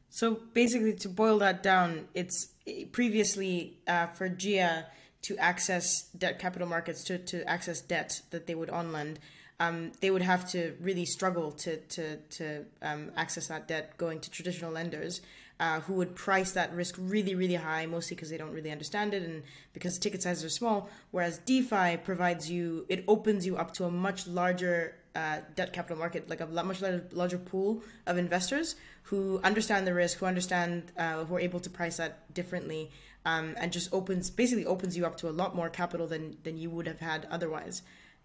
[0.10, 2.50] So basically, to boil that down, it's
[2.92, 4.86] previously uh, for Jia
[5.24, 9.20] to access debt capital markets to, to access debt that they would on lend.
[9.60, 14.20] um, they would have to really struggle to to to um, access that debt going
[14.20, 15.22] to traditional lenders.
[15.60, 19.14] Uh, who would price that risk really, really high, mostly because they don't really understand
[19.14, 20.90] it and because ticket sizes are small.
[21.12, 25.96] Whereas DeFi provides you, it opens you up to a much larger uh, debt capital
[25.98, 30.92] market, like a much larger, larger pool of investors who understand the risk, who understand,
[30.98, 32.90] uh, who are able to price that differently,
[33.26, 36.58] um, and just opens basically opens you up to a lot more capital than than
[36.58, 37.82] you would have had otherwise.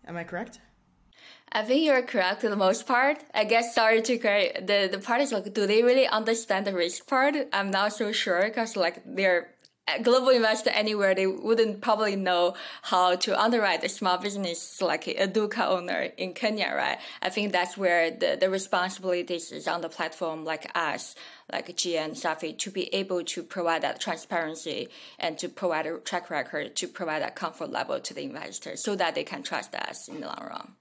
[0.06, 0.60] Am I correct?
[1.50, 3.24] I think you're correct for the most part.
[3.34, 6.74] I guess sorry to correct the the part is like, do they really understand the
[6.74, 7.34] risk part?
[7.52, 9.48] I'm not so sure because like they're
[10.02, 15.26] global investor anywhere, they wouldn't probably know how to underwrite a small business like a
[15.26, 16.98] duka owner in Kenya, right?
[17.22, 21.14] I think that's where the, the responsibilities is on the platform like us,
[21.52, 25.98] like Jia and Safi, to be able to provide that transparency and to provide a
[25.98, 29.74] track record, to provide that comfort level to the investors so that they can trust
[29.74, 30.72] us in the long run.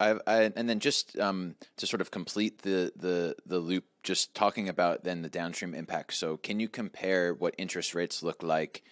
[0.00, 4.34] I, I, and then just um, to sort of complete the, the the loop, just
[4.34, 6.14] talking about then the downstream impact.
[6.14, 8.82] So, can you compare what interest rates look like,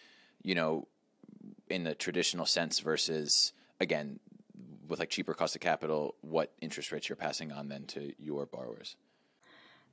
[0.43, 0.87] you know,
[1.69, 4.21] in the traditional sense versus again
[4.87, 8.47] with like cheaper cost of capital, what interest rates you're passing on then to your
[8.47, 8.97] borrowers?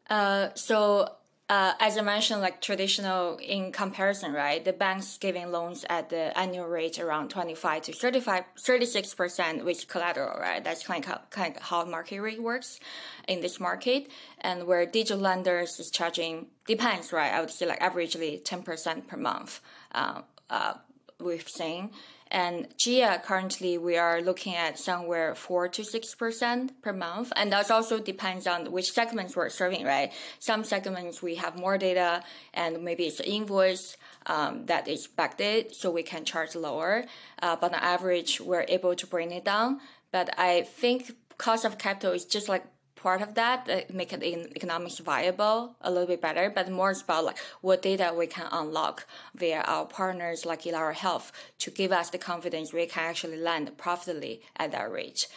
[0.10, 1.10] Uh, so
[1.48, 4.66] uh, as I mentioned, like traditional in comparison, right?
[4.66, 10.40] The banks giving loans at the annual rate around 25 to 35, 36% with collateral,
[10.40, 10.64] right?
[10.64, 12.80] That's kind of, how, kind of how market rate works
[13.28, 14.08] in this market.
[14.42, 17.32] And where digital lenders is charging, depends, right?
[17.32, 19.62] I would say like averagely 10% per month,
[19.94, 20.74] uh, uh,
[21.20, 21.92] we've seen.
[22.32, 27.52] And Jia currently we are looking at somewhere four to six percent per month, and
[27.52, 29.86] that also depends on which segments we're serving.
[29.86, 35.74] Right, some segments we have more data, and maybe it's invoice um, that is backdated,
[35.74, 37.06] so we can charge lower.
[37.42, 39.80] Uh, but on average, we're able to bring it down.
[40.12, 42.66] But I think cost of capital is just like
[43.06, 46.94] part of that, uh, make it in economics viable a little bit better, but more
[47.04, 51.32] about like what data we can unlock via our partners like Ilara Health
[51.64, 55.28] to give us the confidence we can actually land profitably at that rate.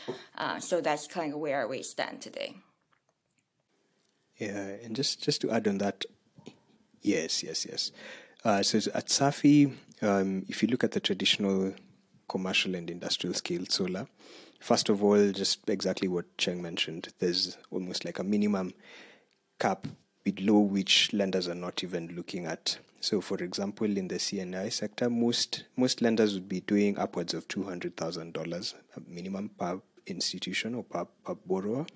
[0.42, 2.50] Uh, so that's kind of where we stand today.
[4.38, 5.98] Yeah, and just just to add on that,
[7.02, 7.92] yes, yes, yes.
[8.46, 11.74] Uh, so at Safi, um, if you look at the traditional
[12.28, 14.06] commercial and industrial scale solar,
[14.58, 17.08] First of all, just exactly what Cheng mentioned.
[17.18, 18.72] There's almost like a minimum
[19.58, 19.86] cap
[20.24, 22.78] below which lenders are not even looking at.
[23.00, 27.46] So, for example, in the C&I sector, most most lenders would be doing upwards of
[27.46, 28.74] two hundred thousand dollars
[29.06, 31.86] minimum per institution or per, per borrower,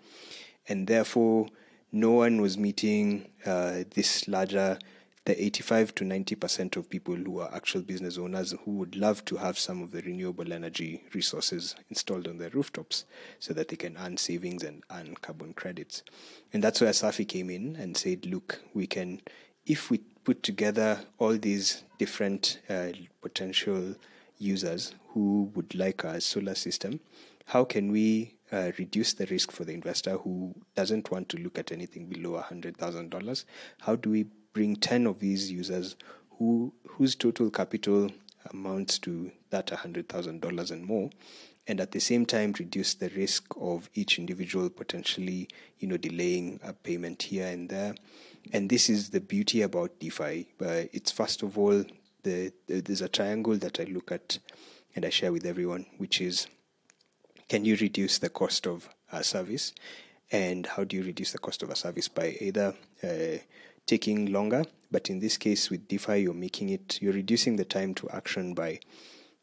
[0.69, 1.49] and therefore,
[1.91, 4.79] no one was meeting uh, this larger
[5.25, 9.37] the 85 to 90% of people who are actual business owners who would love to
[9.37, 13.05] have some of the renewable energy resources installed on their rooftops
[13.39, 16.03] so that they can earn savings and earn carbon credits.
[16.53, 19.21] And that's where Safi came in and said, look, we can,
[19.65, 22.89] if we put together all these different uh,
[23.21, 23.95] potential
[24.39, 26.99] users who would like a solar system,
[27.47, 31.59] how can we uh, reduce the risk for the investor who doesn't want to look
[31.59, 33.45] at anything below $100,000?
[33.81, 35.97] How do we bring 10 of these users
[36.39, 38.11] who whose total capital
[38.51, 41.11] amounts to that $100,000 and more
[41.67, 46.59] and at the same time reduce the risk of each individual potentially you know delaying
[46.63, 47.95] a payment here and there.
[48.53, 50.49] And this is the beauty about defi.
[50.61, 51.85] Uh, it's first of all
[52.25, 54.39] the, the, there's a triangle that i look at
[54.95, 56.47] and i share with everyone which is
[57.53, 59.75] can you reduce the cost of a service?
[60.31, 62.09] And how do you reduce the cost of a service?
[62.09, 63.39] By either uh,
[63.87, 64.65] taking longer.
[64.91, 68.55] But in this case, with DeFi, you're making it, you're reducing the time to action
[68.55, 68.81] by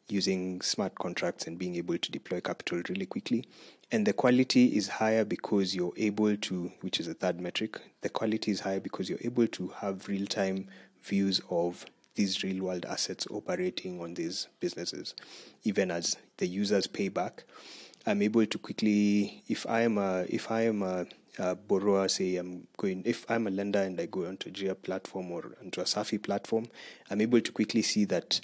[0.07, 3.45] using smart contracts and being able to deploy capital really quickly.
[3.91, 8.09] And the quality is higher because you're able to, which is a third metric, the
[8.09, 10.67] quality is higher because you're able to have real time
[11.03, 15.15] views of these real world assets operating on these businesses.
[15.63, 17.43] Even as the users pay back,
[18.05, 21.05] I'm able to quickly, if I am a, if I am a
[21.39, 24.81] uh, borrower say I'm going if I'm a lender and I go onto a Jia
[24.81, 26.65] platform or onto a Safi platform,
[27.09, 28.41] I'm able to quickly see that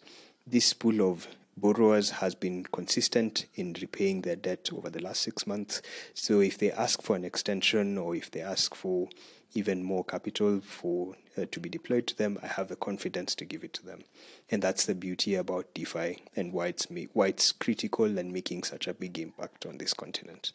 [0.48, 1.28] this pool of
[1.58, 5.82] borrowers has been consistent in repaying their debt over the last six months.
[6.14, 9.08] So if they ask for an extension or if they ask for
[9.54, 13.46] even more capital for uh, to be deployed to them, I have the confidence to
[13.46, 14.04] give it to them,
[14.52, 18.88] and that's the beauty about DeFi and why it's why it's critical and making such
[18.88, 20.52] a big impact on this continent.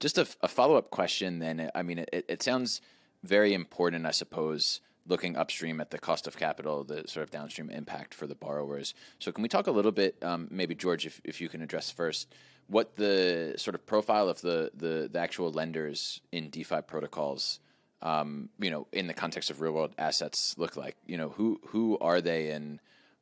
[0.00, 1.70] Just a, a follow up question then.
[1.74, 2.80] I mean, it, it sounds
[3.22, 7.70] very important, I suppose, looking upstream at the cost of capital, the sort of downstream
[7.70, 8.94] impact for the borrowers.
[9.18, 11.90] So, can we talk a little bit, um, maybe George, if, if you can address
[11.90, 12.32] first,
[12.68, 17.60] what the sort of profile of the the, the actual lenders in DeFi protocols,
[18.02, 20.96] um, you know, in the context of real world assets look like.
[21.06, 22.78] You know, who who are they and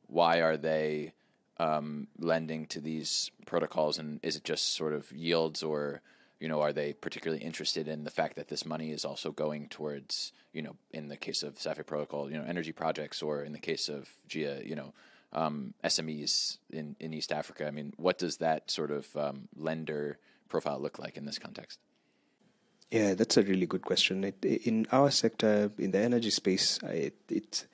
[0.07, 1.13] why are they
[1.59, 6.01] um, lending to these protocols, and is it just sort of yields or
[6.39, 9.67] you know, are they particularly interested in the fact that this money is also going
[9.67, 13.53] towards, you know, in the case of Safi Protocol, you know, energy projects, or in
[13.53, 14.93] the case of Jia, you know,
[15.33, 17.67] um, SMEs in, in East Africa?
[17.67, 21.79] I mean, what does that sort of um, lender profile look like in this context?
[22.91, 24.23] Yeah, that's a really good question.
[24.23, 27.65] It, in our sector, in the energy space, it, it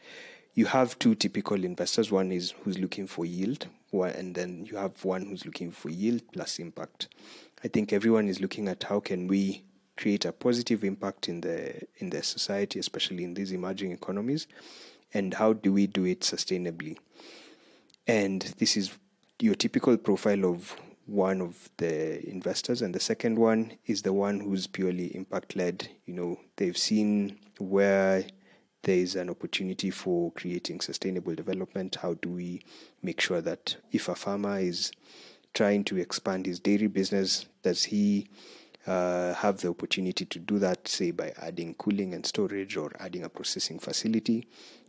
[0.55, 2.11] you have two typical investors.
[2.11, 6.21] One is who's looking for yield, and then you have one who's looking for yield
[6.31, 7.09] plus impact.
[7.63, 9.63] I think everyone is looking at how can we
[9.95, 14.47] create a positive impact in the in the society, especially in these emerging economies,
[15.13, 16.97] and how do we do it sustainably?
[18.05, 18.91] And this is
[19.39, 24.39] your typical profile of one of the investors, and the second one is the one
[24.39, 25.89] who's purely impact led.
[26.05, 28.25] You know, they've seen where
[28.83, 31.95] there is an opportunity for creating sustainable development.
[32.01, 32.61] How do we
[33.01, 34.91] make sure that if a farmer is
[35.53, 38.27] trying to expand his dairy business, does he
[38.87, 43.23] uh, have the opportunity to do that, say, by adding cooling and storage or adding
[43.23, 44.47] a processing facility?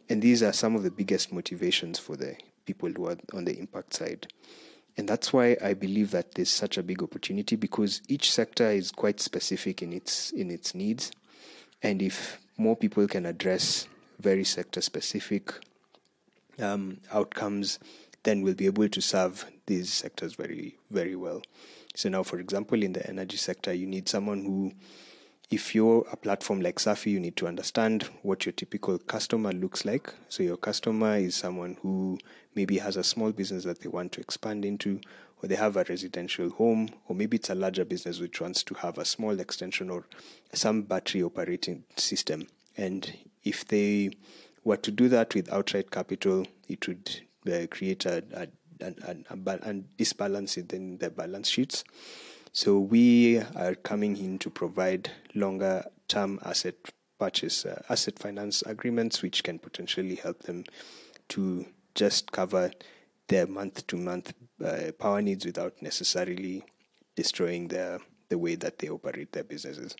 [0.09, 2.37] And these are some of the biggest motivations for the
[2.67, 4.27] people who are on the impact side.
[4.97, 8.93] And that's why I believe that there's such a big opportunity because each sector is
[8.93, 11.11] quite specific in its in its needs.
[11.83, 13.89] And if more people can address
[14.21, 15.53] very sector specific
[16.61, 17.81] um, outcomes,
[18.23, 21.43] then we'll be able to serve these sectors very, very well.
[21.95, 24.73] So now, for example, in the energy sector, you need someone who,
[25.51, 29.85] if you're a platform like Safi, you need to understand what your typical customer looks
[29.85, 30.12] like.
[30.29, 32.19] So your customer is someone who
[32.55, 35.01] maybe has a small business that they want to expand into,
[35.43, 38.75] or they have a residential home, or maybe it's a larger business which wants to
[38.75, 40.07] have a small extension or
[40.53, 42.49] some battery operating system.
[42.77, 43.12] And
[43.45, 44.11] if they
[44.65, 48.49] were to do that with outright capital, it would uh, create a, a,
[48.81, 48.95] a,
[49.31, 51.85] a, a disbalance in the balance sheets.
[52.53, 56.77] So we are coming in to provide longer term asset
[57.18, 60.64] purchase, uh, asset finance agreements, which can potentially help them
[61.31, 62.70] to just cover
[63.29, 64.35] their month to month
[64.99, 66.64] power needs without necessarily
[67.16, 69.95] destroying their the way that they operate their businesses.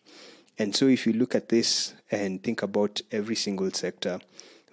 [0.57, 4.19] And so if you look at this and think about every single sector,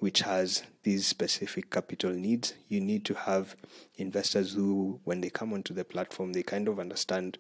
[0.03, 3.55] which has these specific capital needs, you need to have
[3.99, 7.39] investors who, when they come onto the platform, they kind of understand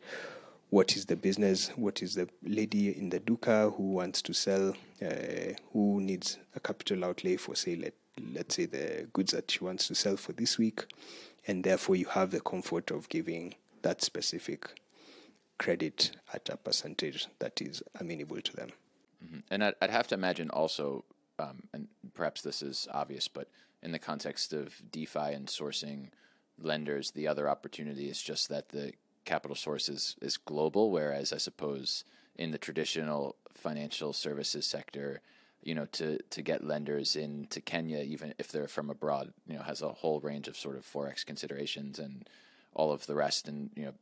[0.70, 4.76] what is the business, what is the lady in the duka who wants to sell,
[5.04, 7.94] uh, who needs a capital outlay for, say, let,
[8.32, 10.84] let's say the goods that she wants to sell for this week.
[11.48, 14.68] And therefore, you have the comfort of giving that specific
[15.58, 18.70] credit at a percentage that is amenable to them.
[19.24, 19.38] Mm-hmm.
[19.50, 21.04] And I'd, I'd, have to imagine also
[21.38, 23.48] um, and perhaps this is obvious, but
[23.82, 26.08] in the context of DeFi and sourcing
[26.60, 28.92] lenders, the other opportunity is just that the
[29.24, 32.04] capital source is, is global, whereas I suppose
[32.36, 35.20] in the traditional financial services sector,
[35.62, 39.62] you know, to, to get lenders into Kenya, even if they're from abroad, you know,
[39.62, 42.28] has a whole range of sort of forex considerations and
[42.74, 43.48] all of the rest.
[43.48, 43.92] And you know,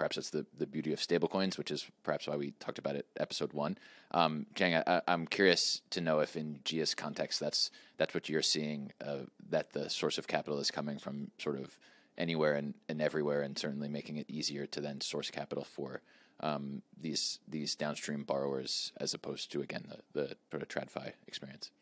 [0.00, 3.04] perhaps that's the, the beauty of stablecoins, which is perhaps why we talked about it
[3.18, 3.76] episode one.
[4.12, 8.40] Um, Cheng, I, am curious to know if in Jia's context that's that's what you're
[8.40, 11.78] seeing uh, that the source of capital is coming from sort of
[12.16, 16.00] anywhere and, and everywhere, and certainly making it easier to then source capital for
[16.40, 21.72] um, these these downstream borrowers as opposed to again the the sort of TradFi experience.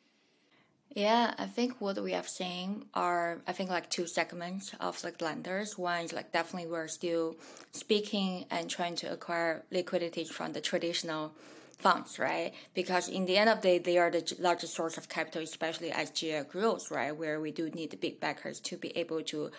[0.94, 5.20] Yeah, I think what we have seen are I think like two segments of like
[5.20, 5.76] lenders.
[5.78, 7.36] One is like definitely we're still
[7.72, 11.32] speaking and trying to acquire liquidity from the traditional
[11.78, 12.52] funds, right?
[12.74, 15.92] Because in the end of the day, they are the largest source of capital, especially
[15.92, 17.16] as Jia grows, right?
[17.16, 19.50] Where we do need the big backers to be able to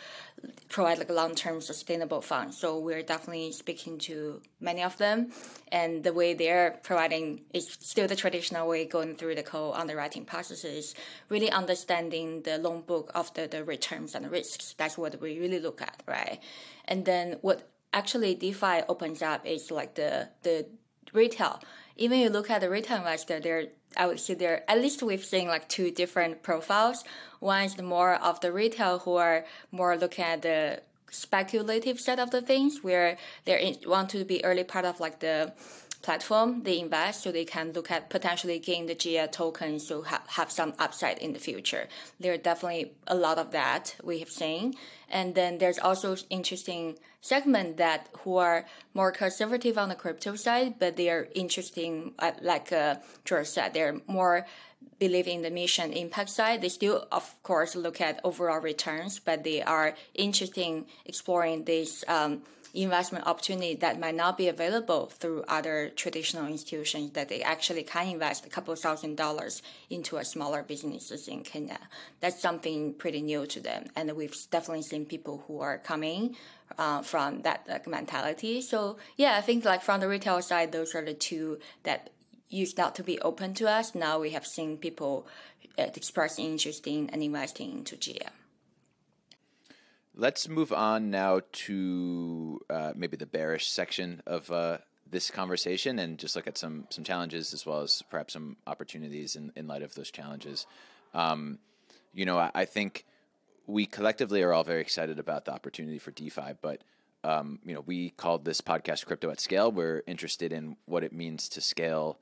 [0.67, 2.59] provide like long-term sustainable funds.
[2.59, 5.31] So we're definitely speaking to many of them,
[5.71, 10.95] and the way they're providing is still the traditional way, going through the co-underwriting processes,
[11.29, 14.75] really understanding the loan book of the, the returns and the risks.
[14.77, 16.39] That's what we really look at, right?
[16.85, 20.65] And then what actually DeFi opens up is like the the
[21.13, 21.59] retail
[21.99, 23.65] even you look at the retail investor, there
[23.97, 27.03] I would say there at least we've seen like two different profiles.
[27.39, 30.81] One is more of the retail who are more looking at the
[31.11, 35.53] speculative side of the things, where they want to be early part of like the
[36.01, 40.23] platform they invest so they can look at potentially gain the Jia token so ha-
[40.27, 41.87] have some upside in the future.
[42.19, 44.75] There are definitely a lot of that we have seen.
[45.09, 50.75] And then there's also interesting segment that who are more conservative on the crypto side,
[50.79, 52.95] but they are interesting, uh, like uh,
[53.25, 54.45] George said, they're more
[54.99, 56.61] believe in the mission impact side.
[56.61, 62.03] They still, of course, look at overall returns, but they are interested in exploring this
[62.07, 62.43] um,
[62.73, 68.07] investment opportunity that might not be available through other traditional institutions that they actually can
[68.07, 71.79] invest a couple thousand dollars into a smaller businesses in Kenya.
[72.19, 73.85] That's something pretty new to them.
[73.95, 76.35] And we've definitely seen people who are coming
[76.77, 78.61] uh, from that like, mentality.
[78.61, 82.11] So yeah, I think like from the retail side, those are the two that
[82.49, 83.95] used not to be open to us.
[83.95, 85.27] Now we have seen people
[85.77, 88.29] uh, express interest in and investing into Jia.
[90.19, 96.17] Let's move on now to uh, maybe the bearish section of uh, this conversation and
[96.17, 99.81] just look at some some challenges as well as perhaps some opportunities in, in light
[99.81, 100.67] of those challenges.
[101.13, 101.59] Um,
[102.13, 103.05] you know, I, I, think
[103.65, 106.81] we collectively are all very excited about the opportunity for DeFi, but
[107.23, 111.13] um, you know, we called this podcast "Crypto at Scale." We're interested in what it
[111.13, 112.19] means to scale,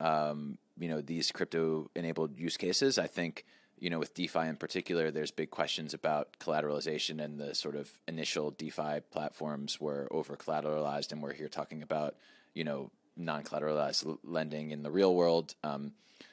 [0.00, 2.98] um, you know, these crypto-enabled use cases.
[2.98, 3.44] I think
[3.78, 7.90] you know, with DeFi in particular, there's big questions about collateralization and the sort of
[8.08, 12.16] initial DeFi platforms were over collateralized, and we're here talking about,
[12.54, 15.54] you know, non collateralized lending in the real world.
[15.62, 15.92] Um,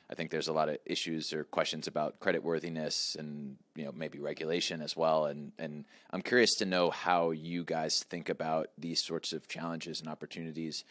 [0.09, 3.91] I think there's a lot of issues or questions about credit worthiness and you know
[3.91, 5.25] maybe regulation as well.
[5.25, 9.99] And and I'm curious to know how you guys think about these sorts of challenges
[10.01, 10.83] and opportunities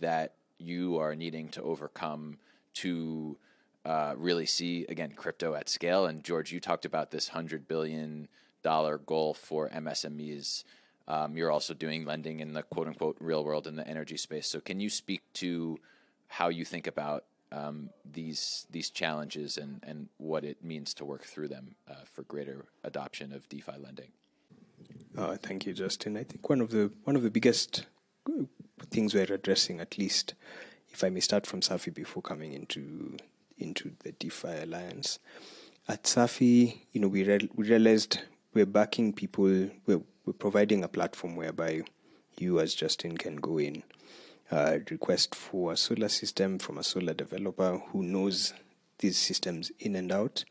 [0.00, 2.38] that you are needing to overcome
[2.74, 3.36] to
[3.88, 6.04] uh, really see again crypto at scale.
[6.04, 8.28] And George, you talked about this hundred billion
[8.62, 10.64] dollar goal for MSMEs.
[11.08, 14.46] Um, you're also doing lending in the quote unquote real world in the energy space.
[14.46, 15.78] So can you speak to
[16.26, 21.24] how you think about um, these these challenges and, and what it means to work
[21.24, 24.12] through them uh, for greater adoption of DeFi lending?
[25.16, 26.18] Uh, thank you, Justin.
[26.18, 27.86] I think one of the one of the biggest
[28.90, 30.34] things we're addressing, at least,
[30.90, 33.16] if I may start from Safi before coming into
[33.58, 35.18] into the DeFi Alliance.
[35.88, 38.20] At Safi, you know, we, re- we realized
[38.54, 41.82] we're backing people, we're, we're providing a platform whereby
[42.38, 43.82] you, as Justin, can go in,
[44.50, 48.54] uh, request for a solar system from a solar developer who knows
[48.98, 50.44] these systems in and out.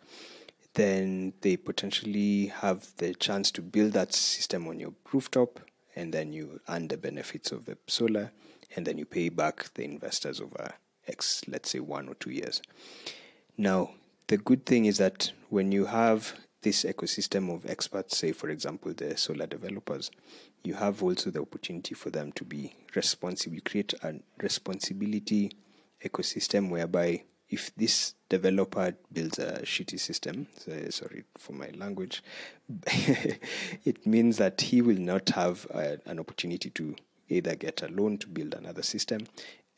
[0.73, 5.59] Then they potentially have the chance to build that system on your rooftop,
[5.95, 8.31] and then you earn the benefits of the solar,
[8.75, 10.73] and then you pay back the investors over
[11.47, 12.61] let's say one or two years.
[13.57, 13.91] Now,
[14.27, 18.93] the good thing is that when you have this ecosystem of experts, say, for example,
[18.93, 20.11] the solar developers,
[20.63, 23.57] you have also the opportunity for them to be responsible.
[23.63, 25.51] Create a responsibility
[26.03, 32.21] ecosystem whereby if this developer builds a shitty system, so, sorry for my language,
[33.85, 36.95] it means that he will not have a, an opportunity to
[37.29, 39.21] either get a loan to build another system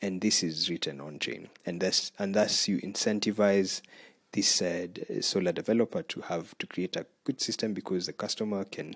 [0.02, 3.82] and this is written on chain, and thus and thus you incentivize
[4.32, 4.86] this uh,
[5.20, 8.94] solar developer to have to create a good system because the customer can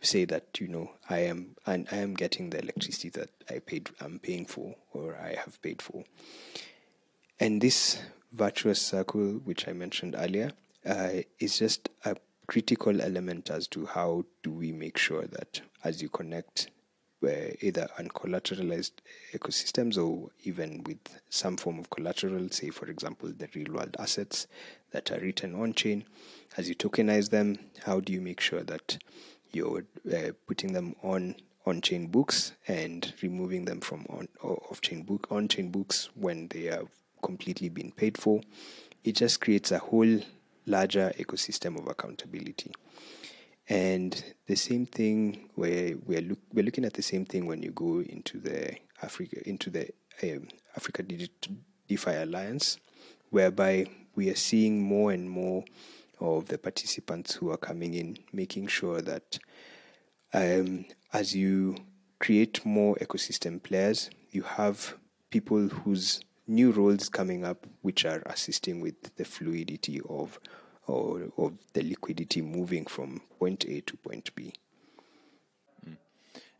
[0.00, 3.90] say that you know I am and I am getting the electricity that I paid
[4.00, 6.04] I'm paying for or I have paid for,
[7.38, 8.00] and this
[8.32, 10.52] virtuous circle which I mentioned earlier
[10.86, 16.02] uh, is just a critical element as to how do we make sure that as
[16.02, 16.70] you connect
[17.22, 18.92] either uncollateralized
[19.32, 20.98] ecosystems or even with
[21.28, 24.46] some form of collateral, say, for example, the real world assets
[24.92, 26.04] that are written on chain.
[26.56, 28.98] As you tokenize them, how do you make sure that
[29.52, 31.34] you're uh, putting them on
[31.66, 36.48] on chain books and removing them from on off chain book on chain books when
[36.48, 36.88] they have
[37.22, 38.40] completely been paid for?
[39.04, 40.20] It just creates a whole
[40.66, 42.72] larger ecosystem of accountability.
[43.70, 47.70] And the same thing where we're look, we're looking at the same thing when you
[47.70, 49.88] go into the Africa into the
[50.24, 52.78] um, Africa DeFi Alliance,
[53.30, 55.64] whereby we are seeing more and more
[56.18, 59.38] of the participants who are coming in, making sure that
[60.34, 61.76] um, as you
[62.18, 64.96] create more ecosystem players, you have
[65.30, 70.40] people whose new roles coming up, which are assisting with the fluidity of
[70.86, 74.52] or of the liquidity moving from point A to point B.
[75.84, 75.94] Hmm.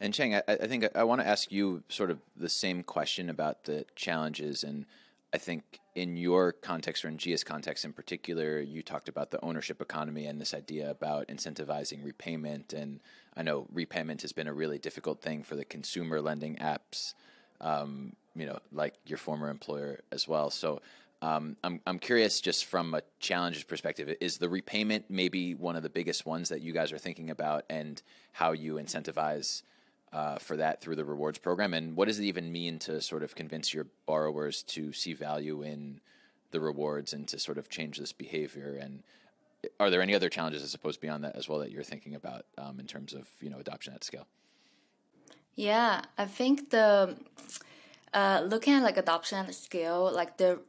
[0.01, 2.83] And Cheng, I, I think I, I want to ask you sort of the same
[2.83, 4.63] question about the challenges.
[4.65, 4.87] And
[5.33, 9.45] I think in your context or in Jia's context in particular, you talked about the
[9.45, 12.73] ownership economy and this idea about incentivizing repayment.
[12.73, 13.01] And
[13.37, 17.15] I know repayment has been a really difficult thing for the consumer lending apps.
[17.61, 20.51] Um, you know, like your former employer as well.
[20.51, 20.81] So
[21.23, 25.83] um, I'm I'm curious, just from a challenges perspective, is the repayment maybe one of
[25.83, 28.03] the biggest ones that you guys are thinking about, and
[28.33, 29.63] how you incentivize
[30.13, 33.23] uh, for that through the rewards program, and what does it even mean to sort
[33.23, 36.01] of convince your borrowers to see value in
[36.53, 38.79] the rewards and to sort of change this behavior?
[38.81, 39.03] And
[39.79, 42.47] are there any other challenges, I suppose, beyond that as well that you're thinking about
[42.57, 44.27] um, in terms of you know adoption at scale?
[45.55, 47.17] Yeah, I think the
[48.15, 50.61] uh, looking at like adoption at scale, like the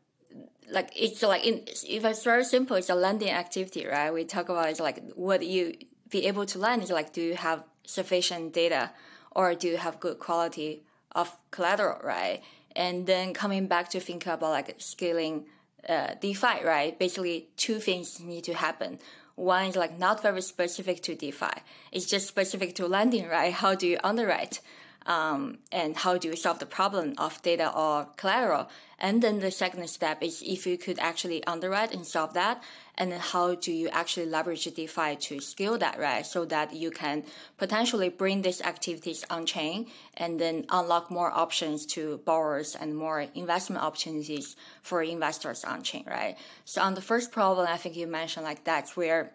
[0.70, 4.12] like it's like in if it's very simple, it's a lending activity, right?
[4.12, 5.76] We talk about it's like what you
[6.10, 8.92] be able to lend is like do you have sufficient data
[9.32, 12.42] or do you have good quality of collateral, right?
[12.76, 15.46] And then coming back to think about like scaling
[15.88, 16.98] uh, DeFi, right?
[16.98, 19.00] Basically, two things need to happen.
[19.36, 21.62] One is like not very specific to DeFi.
[21.92, 23.52] It's just specific to lending, right?
[23.52, 24.62] How do you underwrite?
[25.06, 28.70] Um, and how do you solve the problem of data or collateral?
[29.00, 32.64] And then the second step is if you could actually underwrite and solve that,
[32.96, 36.24] and then how do you actually leverage DeFi to scale that, right?
[36.24, 37.24] So that you can
[37.58, 39.88] potentially bring these activities on chain
[40.18, 46.04] and then unlock more options to borrowers and more investment opportunities for investors on chain,
[46.08, 46.38] right?
[46.66, 49.32] So on the first problem, I think you mentioned like that's where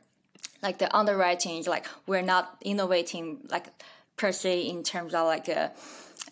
[0.63, 3.67] like the underwriting is like we're not innovating like
[4.17, 5.73] per se in terms of like a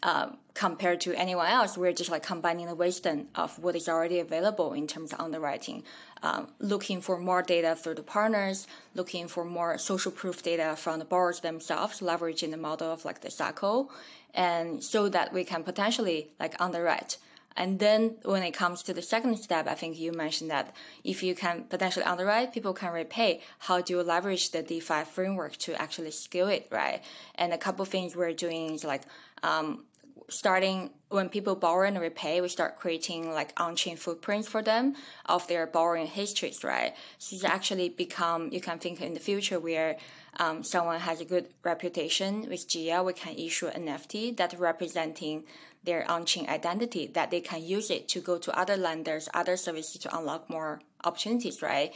[0.03, 4.20] um, compared to anyone else, we're just like combining the wisdom of what is already
[4.20, 5.82] available in terms of underwriting,
[6.22, 10.99] um, looking for more data through the partners, looking for more social proof data from
[10.99, 13.89] the borrowers themselves, leveraging the model of like the SACCO,
[14.35, 17.18] and so that we can potentially like underwrite.
[17.57, 20.74] And then when it comes to the second step, I think you mentioned that
[21.05, 23.42] if you can potentially underwrite, people can repay.
[23.61, 27.02] How do you leverage the DeFi framework to actually scale it, right?
[27.36, 29.02] And a couple things we're doing is like
[29.42, 29.84] um,
[30.28, 34.94] starting when people borrow and repay, we start creating like on-chain footprints for them
[35.26, 36.94] of their borrowing histories, right?
[37.18, 39.96] So it's actually become, you can think in the future where
[40.38, 45.44] um, someone has a good reputation with Jia, we can issue an NFT that representing
[45.84, 50.00] their on-chain identity that they can use it to go to other lenders, other services
[50.00, 51.92] to unlock more opportunities, right?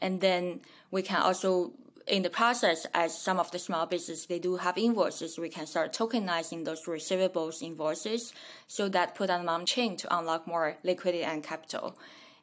[0.00, 0.60] And then
[0.90, 1.72] we can also
[2.06, 5.66] in the process, as some of the small businesses, they do have invoices, we can
[5.66, 8.32] start tokenizing those receivables invoices
[8.66, 11.96] so that put on chain to unlock more liquidity and capital.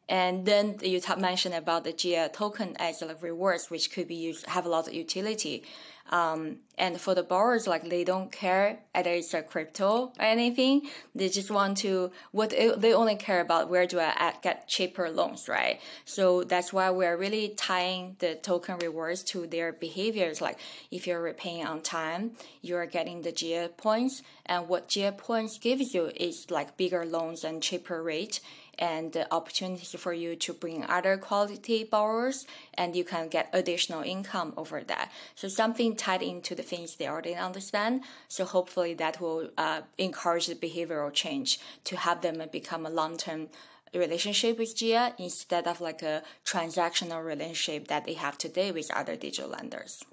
[0.10, 4.48] And then you mentioned about the Jia token as like rewards, which could be used,
[4.48, 5.64] have a lot of utility.
[6.12, 10.90] Um, and for the borrowers, like they don't care whether it's a crypto or anything.
[11.14, 15.48] They just want to what they only care about where do I get cheaper loans,
[15.48, 15.80] right?
[16.06, 20.42] So that's why we're really tying the token rewards to their behaviors.
[20.42, 20.58] Like
[20.90, 22.32] if you're repaying on time,
[22.64, 27.44] you're getting the Jia points, and what Jia points gives you is like bigger loans
[27.44, 28.40] and cheaper rate
[28.80, 34.02] and the opportunities for you to bring other quality borrowers and you can get additional
[34.02, 35.12] income over that.
[35.36, 38.04] So something tied into the things they already understand.
[38.28, 43.50] So hopefully that will uh, encourage the behavioral change to have them become a long-term
[43.94, 49.16] relationship with Jia instead of like a transactional relationship that they have today with other
[49.16, 50.04] digital lenders.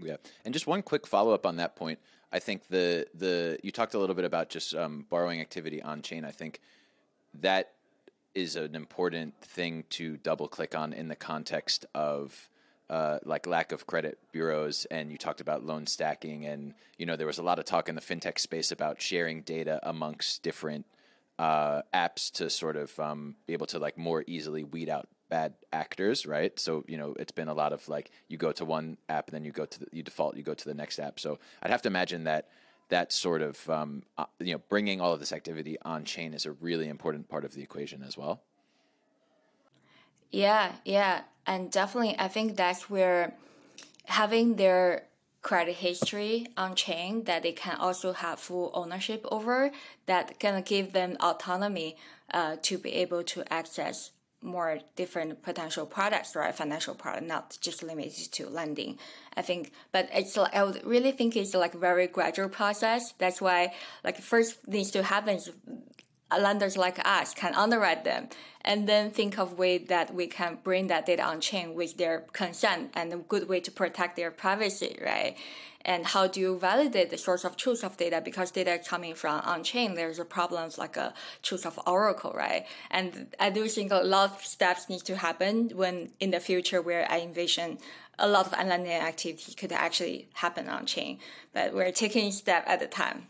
[0.00, 1.98] Yeah, and just one quick follow up on that point.
[2.32, 6.02] I think the the you talked a little bit about just um, borrowing activity on
[6.02, 6.24] chain.
[6.24, 6.60] I think
[7.34, 7.72] that
[8.34, 12.48] is an important thing to double click on in the context of
[12.90, 17.16] uh, like lack of credit bureaus and you talked about loan stacking and you know
[17.16, 20.86] there was a lot of talk in the fintech space about sharing data amongst different
[21.38, 25.52] uh, apps to sort of um, be able to like more easily weed out bad
[25.70, 26.58] actors right?
[26.58, 29.34] So you know it's been a lot of like you go to one app and
[29.34, 31.20] then you go to the, you default you go to the next app.
[31.20, 32.48] So i'd have to imagine that
[32.88, 36.46] that sort of um, uh, you know bringing all of this activity on chain is
[36.46, 38.42] a really important part of the equation as well.
[40.30, 43.34] Yeah, yeah, and definitely, I think that's where
[44.04, 45.04] having their
[45.40, 49.70] credit history on chain that they can also have full ownership over
[50.06, 51.96] that can give them autonomy
[52.34, 54.10] uh, to be able to access
[54.42, 56.54] more different potential products, right?
[56.54, 58.98] Financial product, not just limited to lending.
[59.36, 63.12] I think, but it's like, I would really think it's like a very gradual process.
[63.18, 63.74] That's why,
[64.04, 65.50] like, first needs to happen is
[66.30, 68.28] lenders like us can underwrite them
[68.62, 72.26] and then think of way that we can bring that data on chain with their
[72.32, 75.36] consent and a good way to protect their privacy, right?
[75.84, 78.20] And how do you validate the source of truth of data?
[78.22, 82.66] Because data coming from on chain there's a problems like a truth of oracle right?
[82.90, 86.80] And i do think a lot of steps need to happen when in the future
[86.82, 87.78] where i envision
[88.18, 91.18] a lot of lending activity could actually happen on chain
[91.52, 93.26] but we're taking step at a time.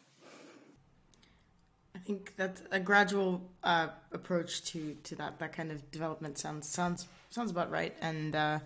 [1.94, 6.68] I think that a gradual uh, approach to, to that, that kind of development sounds
[6.68, 7.94] sounds sounds about right.
[8.00, 8.58] And uh,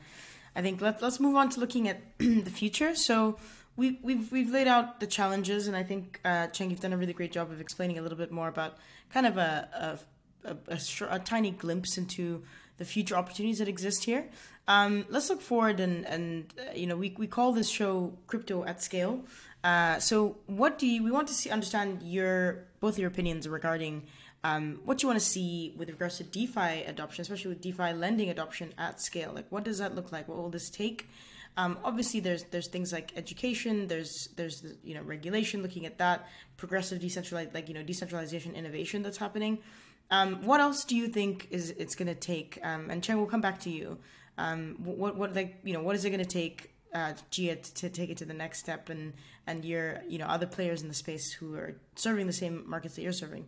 [0.55, 2.95] I think let's let's move on to looking at the future.
[2.95, 3.39] So
[3.77, 6.97] we, we've we've laid out the challenges, and I think uh, Cheng, you've done a
[6.97, 8.77] really great job of explaining a little bit more about
[9.11, 9.99] kind of a
[10.45, 10.79] a, a, a,
[11.11, 12.43] a tiny glimpse into
[12.79, 14.29] the future opportunities that exist here.
[14.69, 18.65] Um, let's look forward, and and uh, you know we we call this show crypto
[18.65, 19.25] at scale.
[19.65, 24.03] Uh, so what do you we want to see understand your both your opinions regarding
[24.45, 28.29] um, what you want to see with regards to DeFi adoption, especially with DeFi lending
[28.29, 29.33] adoption at scale.
[29.33, 30.29] Like, what does that look like?
[30.29, 31.09] What will this take?
[31.57, 33.87] Um, obviously, there's there's things like education.
[33.87, 39.03] There's there's you know regulation, looking at that progressive decentralized like you know decentralization innovation
[39.03, 39.59] that's happening.
[40.11, 42.59] Um, what else do you think is it's going to take?
[42.63, 43.99] Um, and Cheng, we'll come back to you.
[44.39, 47.75] Um, what what like you know what is it going to take uh, Jia to,
[47.75, 49.13] to, take it to the next step, and
[49.47, 52.97] and your you know other players in the space who are serving the same markets
[52.97, 53.47] that you're serving.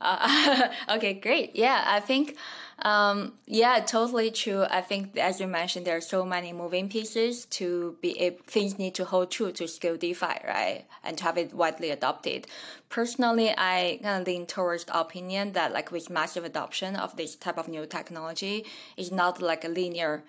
[0.00, 1.54] Uh, okay, great.
[1.54, 2.36] Yeah, I think,
[2.80, 4.64] um, yeah, totally true.
[4.68, 8.78] I think, as you mentioned, there are so many moving pieces to be able, things
[8.78, 10.84] need to hold true to scale DeFi, right?
[11.04, 12.48] And to have it widely adopted.
[12.88, 17.36] Personally, I kind of lean towards the opinion that like with massive adoption of this
[17.36, 18.66] type of new technology,
[18.96, 20.24] it's not like a linear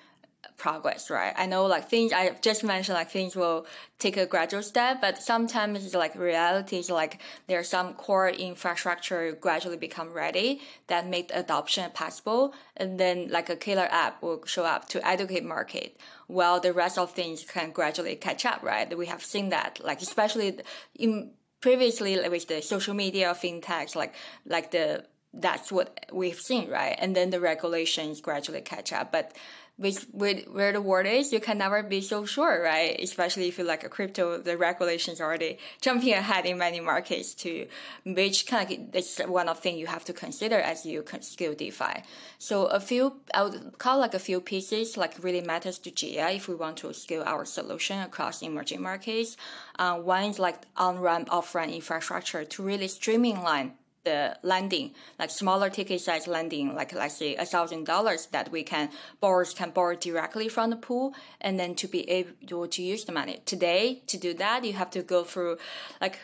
[0.57, 1.33] progress, right?
[1.35, 3.65] I know like things I just mentioned, like things will
[3.99, 9.33] take a gradual step, but sometimes it's like reality is like there's some core infrastructure
[9.33, 12.53] gradually become ready that make adoption possible.
[12.77, 16.97] And then like a killer app will show up to educate market while the rest
[16.97, 18.97] of things can gradually catch up, right?
[18.97, 20.59] We have seen that, like especially
[20.95, 21.31] in
[21.61, 24.13] previously with the social media fintechs, like,
[24.45, 26.95] like the, that's what we've seen, right?
[26.99, 29.13] And then the regulations gradually catch up.
[29.13, 29.33] But
[29.77, 32.95] with, with where the world is, you can never be so sure, right?
[32.99, 37.33] Especially if you like a crypto, the regulations are already jumping ahead in many markets
[37.35, 37.67] to
[38.05, 42.03] which kind of it's one of thing you have to consider as you scale DeFi.
[42.37, 46.35] So a few, I would call like a few pieces like really matters to Jia
[46.35, 49.37] if we want to scale our solution across emerging markets.
[49.79, 53.73] Uh, one is like on-ramp, off-ramp infrastructure to really streamline
[54.03, 58.63] the lending, like smaller ticket size lending, like let's say a thousand dollars that we
[58.63, 58.89] can
[59.19, 63.11] borrowers can borrow directly from the pool, and then to be able to use the
[63.11, 63.41] money.
[63.45, 65.57] Today, to do that, you have to go through
[66.01, 66.19] like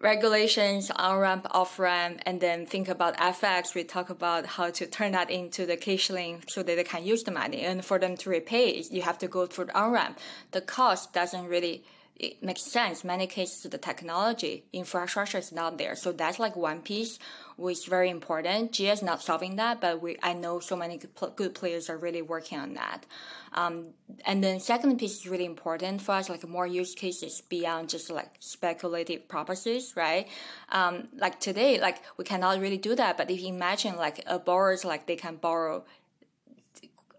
[0.00, 3.74] regulations on ramp, off ramp, and then think about FX.
[3.74, 7.22] We talk about how to turn that into the Kishling so that they can use
[7.22, 7.62] the money.
[7.62, 10.18] And for them to repay, you have to go through the on ramp.
[10.50, 11.84] The cost doesn't really
[12.16, 13.04] it makes sense.
[13.04, 15.96] Many cases, the technology infrastructure is not there.
[15.96, 17.18] So that's like one piece
[17.56, 18.72] which is very important.
[18.72, 21.00] Jia is not solving that, but we, I know so many
[21.36, 23.06] good players are really working on that.
[23.52, 23.88] Um,
[24.26, 28.10] and then second piece is really important for us, like more use cases beyond just
[28.10, 30.26] like speculative purposes, right?
[30.70, 34.38] Um, like today, like we cannot really do that, but if you imagine like a
[34.38, 35.84] borrower's like they can borrow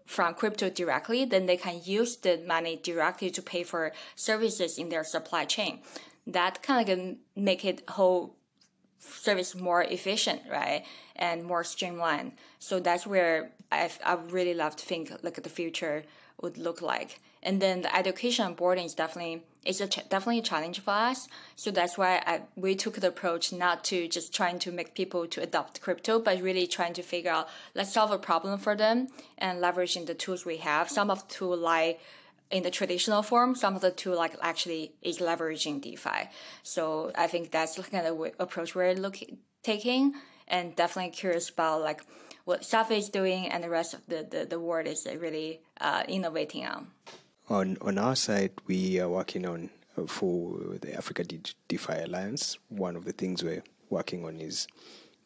[0.06, 4.88] from crypto directly, then they can use the money directly to pay for services in
[4.88, 5.80] their supply chain.
[6.26, 8.36] That kind of can make it whole
[8.98, 10.84] service more efficient, right?
[11.16, 12.32] And more streamlined.
[12.58, 16.04] So that's where I I really love to think like the future
[16.40, 17.20] would look like.
[17.42, 21.28] And then the education boarding is definitely it's a ch- definitely a challenge for us.
[21.56, 25.26] So that's why I, we took the approach not to just trying to make people
[25.26, 29.08] to adopt crypto, but really trying to figure out let's solve a problem for them
[29.38, 30.88] and leveraging the tools we have.
[30.88, 31.98] Some of the tool lie
[32.50, 36.30] in the traditional form, some of the tool like actually is leveraging DeFi.
[36.62, 40.14] So I think that's kind of approach we're looking taking,
[40.46, 42.02] and definitely curious about like
[42.44, 46.04] what Safi is doing and the rest of the, the, the world is really uh,
[46.08, 46.86] innovating on.
[47.48, 51.22] On on our side, we are working on uh, for the Africa
[51.68, 52.58] DeFi Alliance.
[52.68, 54.66] One of the things we're working on is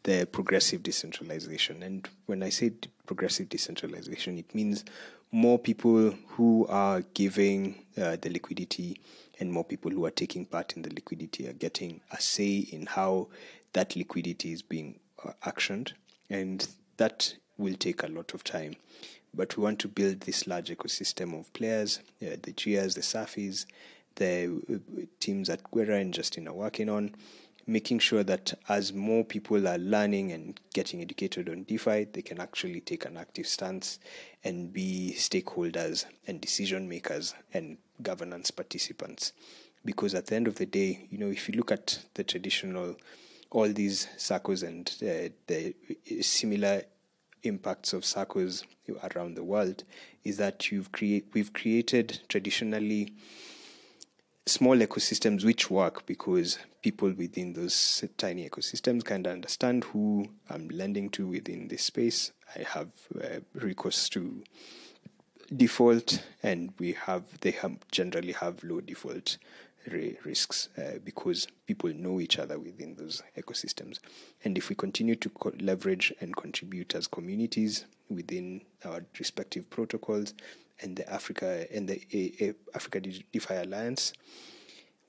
[0.03, 1.83] the progressive decentralization.
[1.83, 2.73] And when I say
[3.07, 4.85] progressive decentralization, it means
[5.33, 9.01] more people who are giving uh, the liquidity
[9.39, 12.85] and more people who are taking part in the liquidity are getting a say in
[12.85, 13.29] how
[13.73, 15.93] that liquidity is being uh, actioned.
[16.29, 16.69] And
[16.99, 18.77] that will take a lot of time.
[19.33, 23.67] But we want to build this large ecosystem of players, uh, the Jias, the Safis,
[24.17, 27.15] the uh, teams that Gwera and Justin are working on,
[27.67, 32.41] making sure that as more people are learning and getting educated on DeFi, they can
[32.41, 34.01] actually take an active stance
[34.43, 39.33] and be stakeholders and decision makers and governance participants.
[39.85, 42.97] Because at the end of the day, you know, if you look at the traditional,
[43.51, 45.75] all these circles and uh, the
[46.21, 46.83] similar
[47.43, 48.65] impacts of circles
[49.15, 49.85] around the world
[50.25, 53.13] is that you've create we've created traditionally
[54.47, 60.69] small ecosystems which work because people within those tiny ecosystems kind of understand who I'm
[60.69, 62.33] lending to within this space.
[62.57, 62.89] I have
[63.23, 64.43] uh, recourse to
[65.55, 69.37] default, and we have they have generally have low default
[70.25, 73.99] risks uh, because people know each other within those ecosystems.
[74.45, 80.35] And if we continue to co- leverage and contribute as communities within our respective protocols
[80.81, 84.13] and the Africa and the a, a Africa DeFi Alliance,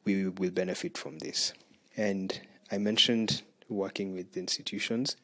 [0.05, 1.53] we will benefit from this.
[1.97, 2.39] And
[2.71, 5.15] I mentioned working with institutions.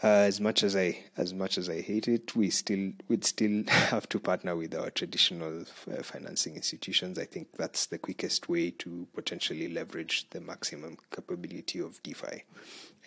[0.00, 3.64] Uh, as much as I as much as I hate it, we still would still
[3.68, 7.18] have to partner with our traditional uh, financing institutions.
[7.18, 12.44] I think that's the quickest way to potentially leverage the maximum capability of DeFi,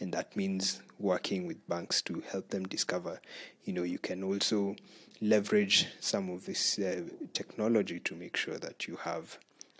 [0.01, 3.21] and that means working with banks to help them discover.
[3.63, 4.75] You know, you can also
[5.21, 9.37] leverage some of this uh, technology to make sure that you have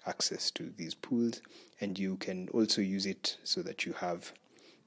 [0.08, 1.42] access to these pools,
[1.82, 4.32] and you can also use it so that you have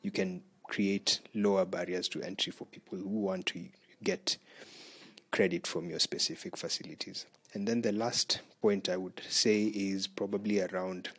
[0.00, 3.66] you can create lower barriers to entry for people who want to
[4.02, 4.36] get
[5.30, 7.26] credit from your specific facilities.
[7.52, 11.10] And then the last point I would say is probably around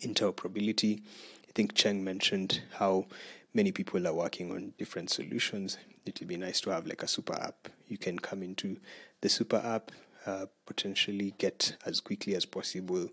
[0.00, 1.00] interoperability.
[1.48, 3.06] I think Cheng mentioned how
[3.54, 5.78] many people are working on different solutions.
[6.04, 7.68] It would be nice to have like a super app.
[7.88, 8.78] You can come into
[9.22, 9.92] the super app,
[10.26, 13.08] uh, potentially get as quickly as possible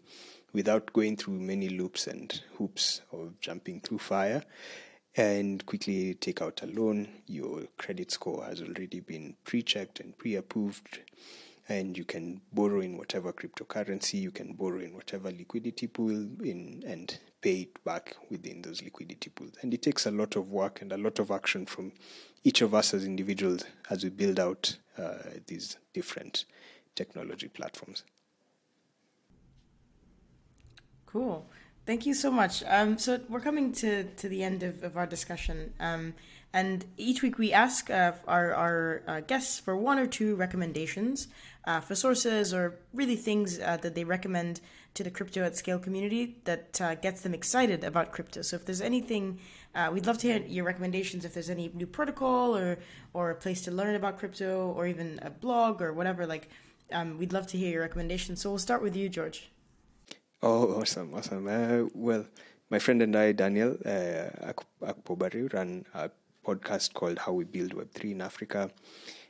[0.52, 4.44] without going through many loops and hoops of jumping through fire
[5.16, 7.08] and quickly take out a loan.
[7.28, 11.00] Your credit score has already been pre checked and pre approved,
[11.70, 16.84] and you can borrow in whatever cryptocurrency, you can borrow in whatever liquidity pool in
[16.86, 19.54] and pay it back within those liquidity pools.
[19.62, 21.92] And it takes a lot of work and a lot of action from
[22.44, 26.46] each of us as individuals as we build out uh, these different
[26.96, 28.04] technology platforms.
[31.06, 31.46] Cool.
[31.86, 32.64] Thank you so much.
[32.66, 35.74] Um, so we're coming to, to the end of, of our discussion.
[35.82, 36.14] Um,
[36.54, 41.28] and each week we ask uh, our, our uh, guests for one or two recommendations
[41.66, 44.62] uh, for sources or really things uh, that they recommend
[44.94, 48.44] to the crypto at scale community that uh, gets them excited about crypto.
[48.44, 49.40] So if there's anything,
[49.74, 51.26] uh, we'd love to hear your recommendations.
[51.26, 52.78] If there's any new protocol or
[53.14, 56.48] or a place to learn about crypto or even a blog or whatever, like
[56.92, 58.42] um, we'd love to hear your recommendations.
[58.42, 59.50] So we'll start with you, George.
[60.46, 61.48] Oh, awesome, awesome.
[61.48, 62.26] Uh, well,
[62.70, 66.10] my friend and I, Daniel uh, Akpobari, run a
[66.46, 68.70] podcast called How We Build Web3 in Africa.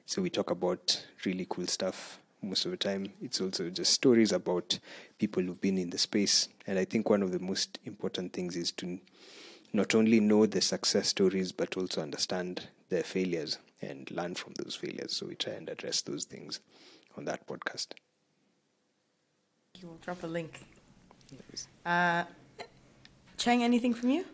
[0.07, 3.13] So we talk about really cool stuff most of the time.
[3.21, 4.79] It's also just stories about
[5.19, 6.49] people who've been in the space.
[6.65, 8.97] And I think one of the most important things is to
[9.71, 14.73] not only know the success stories, but also understand their failures and learn from those
[14.73, 15.15] failures.
[15.15, 16.59] So we try and address those things
[17.15, 17.89] on that podcast.
[19.83, 20.59] We'll drop a link
[21.85, 22.23] uh,
[23.37, 24.25] Cheng, anything from you?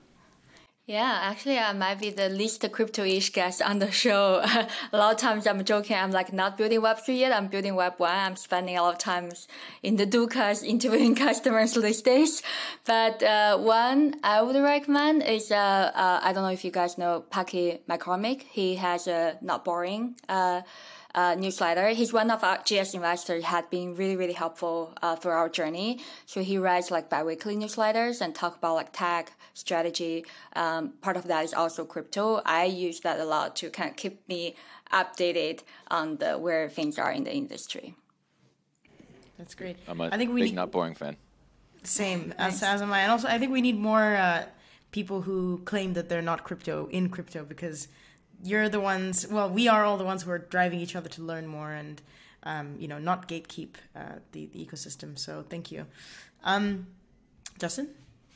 [0.90, 4.42] Yeah, actually, I might be the least crypto-ish guest on the show.
[4.92, 5.96] a lot of times I'm joking.
[5.96, 7.32] I'm like not building Web3 yet.
[7.32, 8.10] I'm building Web1.
[8.10, 9.48] I'm spending a lot of times
[9.84, 12.42] in the Dukas interviewing customers these days.
[12.86, 16.98] But uh, one I would recommend is, uh, uh, I don't know if you guys
[16.98, 18.42] know Packy McCormick.
[18.50, 20.16] He has a Not Boring
[21.16, 21.90] uh, newsletter.
[21.90, 26.00] He's one of our GS investors, had been really, really helpful uh, for our journey.
[26.26, 30.26] So he writes like biweekly newsletters and talk about like tech strategy.
[30.56, 32.42] Um, part of that is also crypto.
[32.46, 34.56] I use that a lot to kind of keep me
[34.92, 37.96] updated on the where things are in the industry.
[39.38, 39.78] That's great.
[39.88, 41.16] I'm a I think we big, need, not boring fan.
[41.84, 42.62] Same nice.
[42.62, 43.02] as, as am I.
[43.02, 44.46] And also, I think we need more uh,
[44.92, 47.88] people who claim that they're not crypto in crypto because
[48.44, 51.22] you're the ones well we are all the ones who are driving each other to
[51.22, 52.02] learn more and
[52.44, 55.18] um, you know not gatekeep uh, the, the ecosystem.
[55.18, 55.86] So thank you.
[56.44, 56.88] Um,
[57.60, 57.90] justin?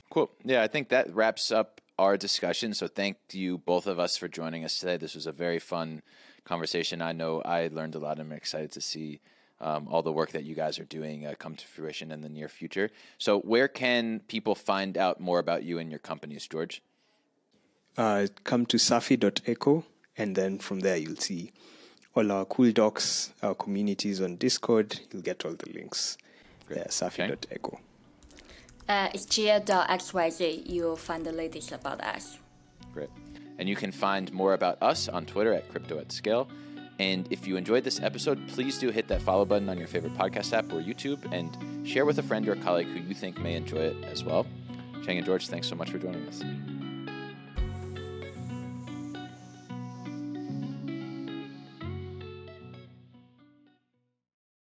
[0.10, 0.30] Cool.
[0.44, 2.74] Yeah i think that wraps up our discussion.
[2.74, 4.98] So thank you both of us for joining us today.
[4.98, 6.02] This was a very fun
[6.44, 7.02] conversation.
[7.02, 8.20] I know i learned a lot.
[8.20, 9.22] And i'm excited to see
[9.62, 12.30] um, all the work that you guys are doing uh, come to fruition in the
[12.30, 12.90] near future.
[13.18, 16.82] So where can people find out more about you and your companies george?
[17.96, 19.86] Uh, come to safi.eco
[20.18, 21.52] and then from there you'll see
[22.16, 25.00] all our cool docs, our communities on Discord.
[25.12, 26.18] You'll get all the links
[26.68, 26.78] Great.
[26.78, 27.80] there, safi.eco.
[28.88, 30.70] Uh, it's jia.xyz.
[30.70, 32.38] You'll find the latest about us.
[32.94, 33.10] Great.
[33.58, 36.48] And you can find more about us on Twitter at Crypto at Scale.
[37.00, 40.14] And if you enjoyed this episode, please do hit that follow button on your favorite
[40.14, 43.56] podcast app or YouTube and share with a friend or colleague who you think may
[43.56, 44.46] enjoy it as well.
[45.04, 46.44] Cheng and George, thanks so much for joining us.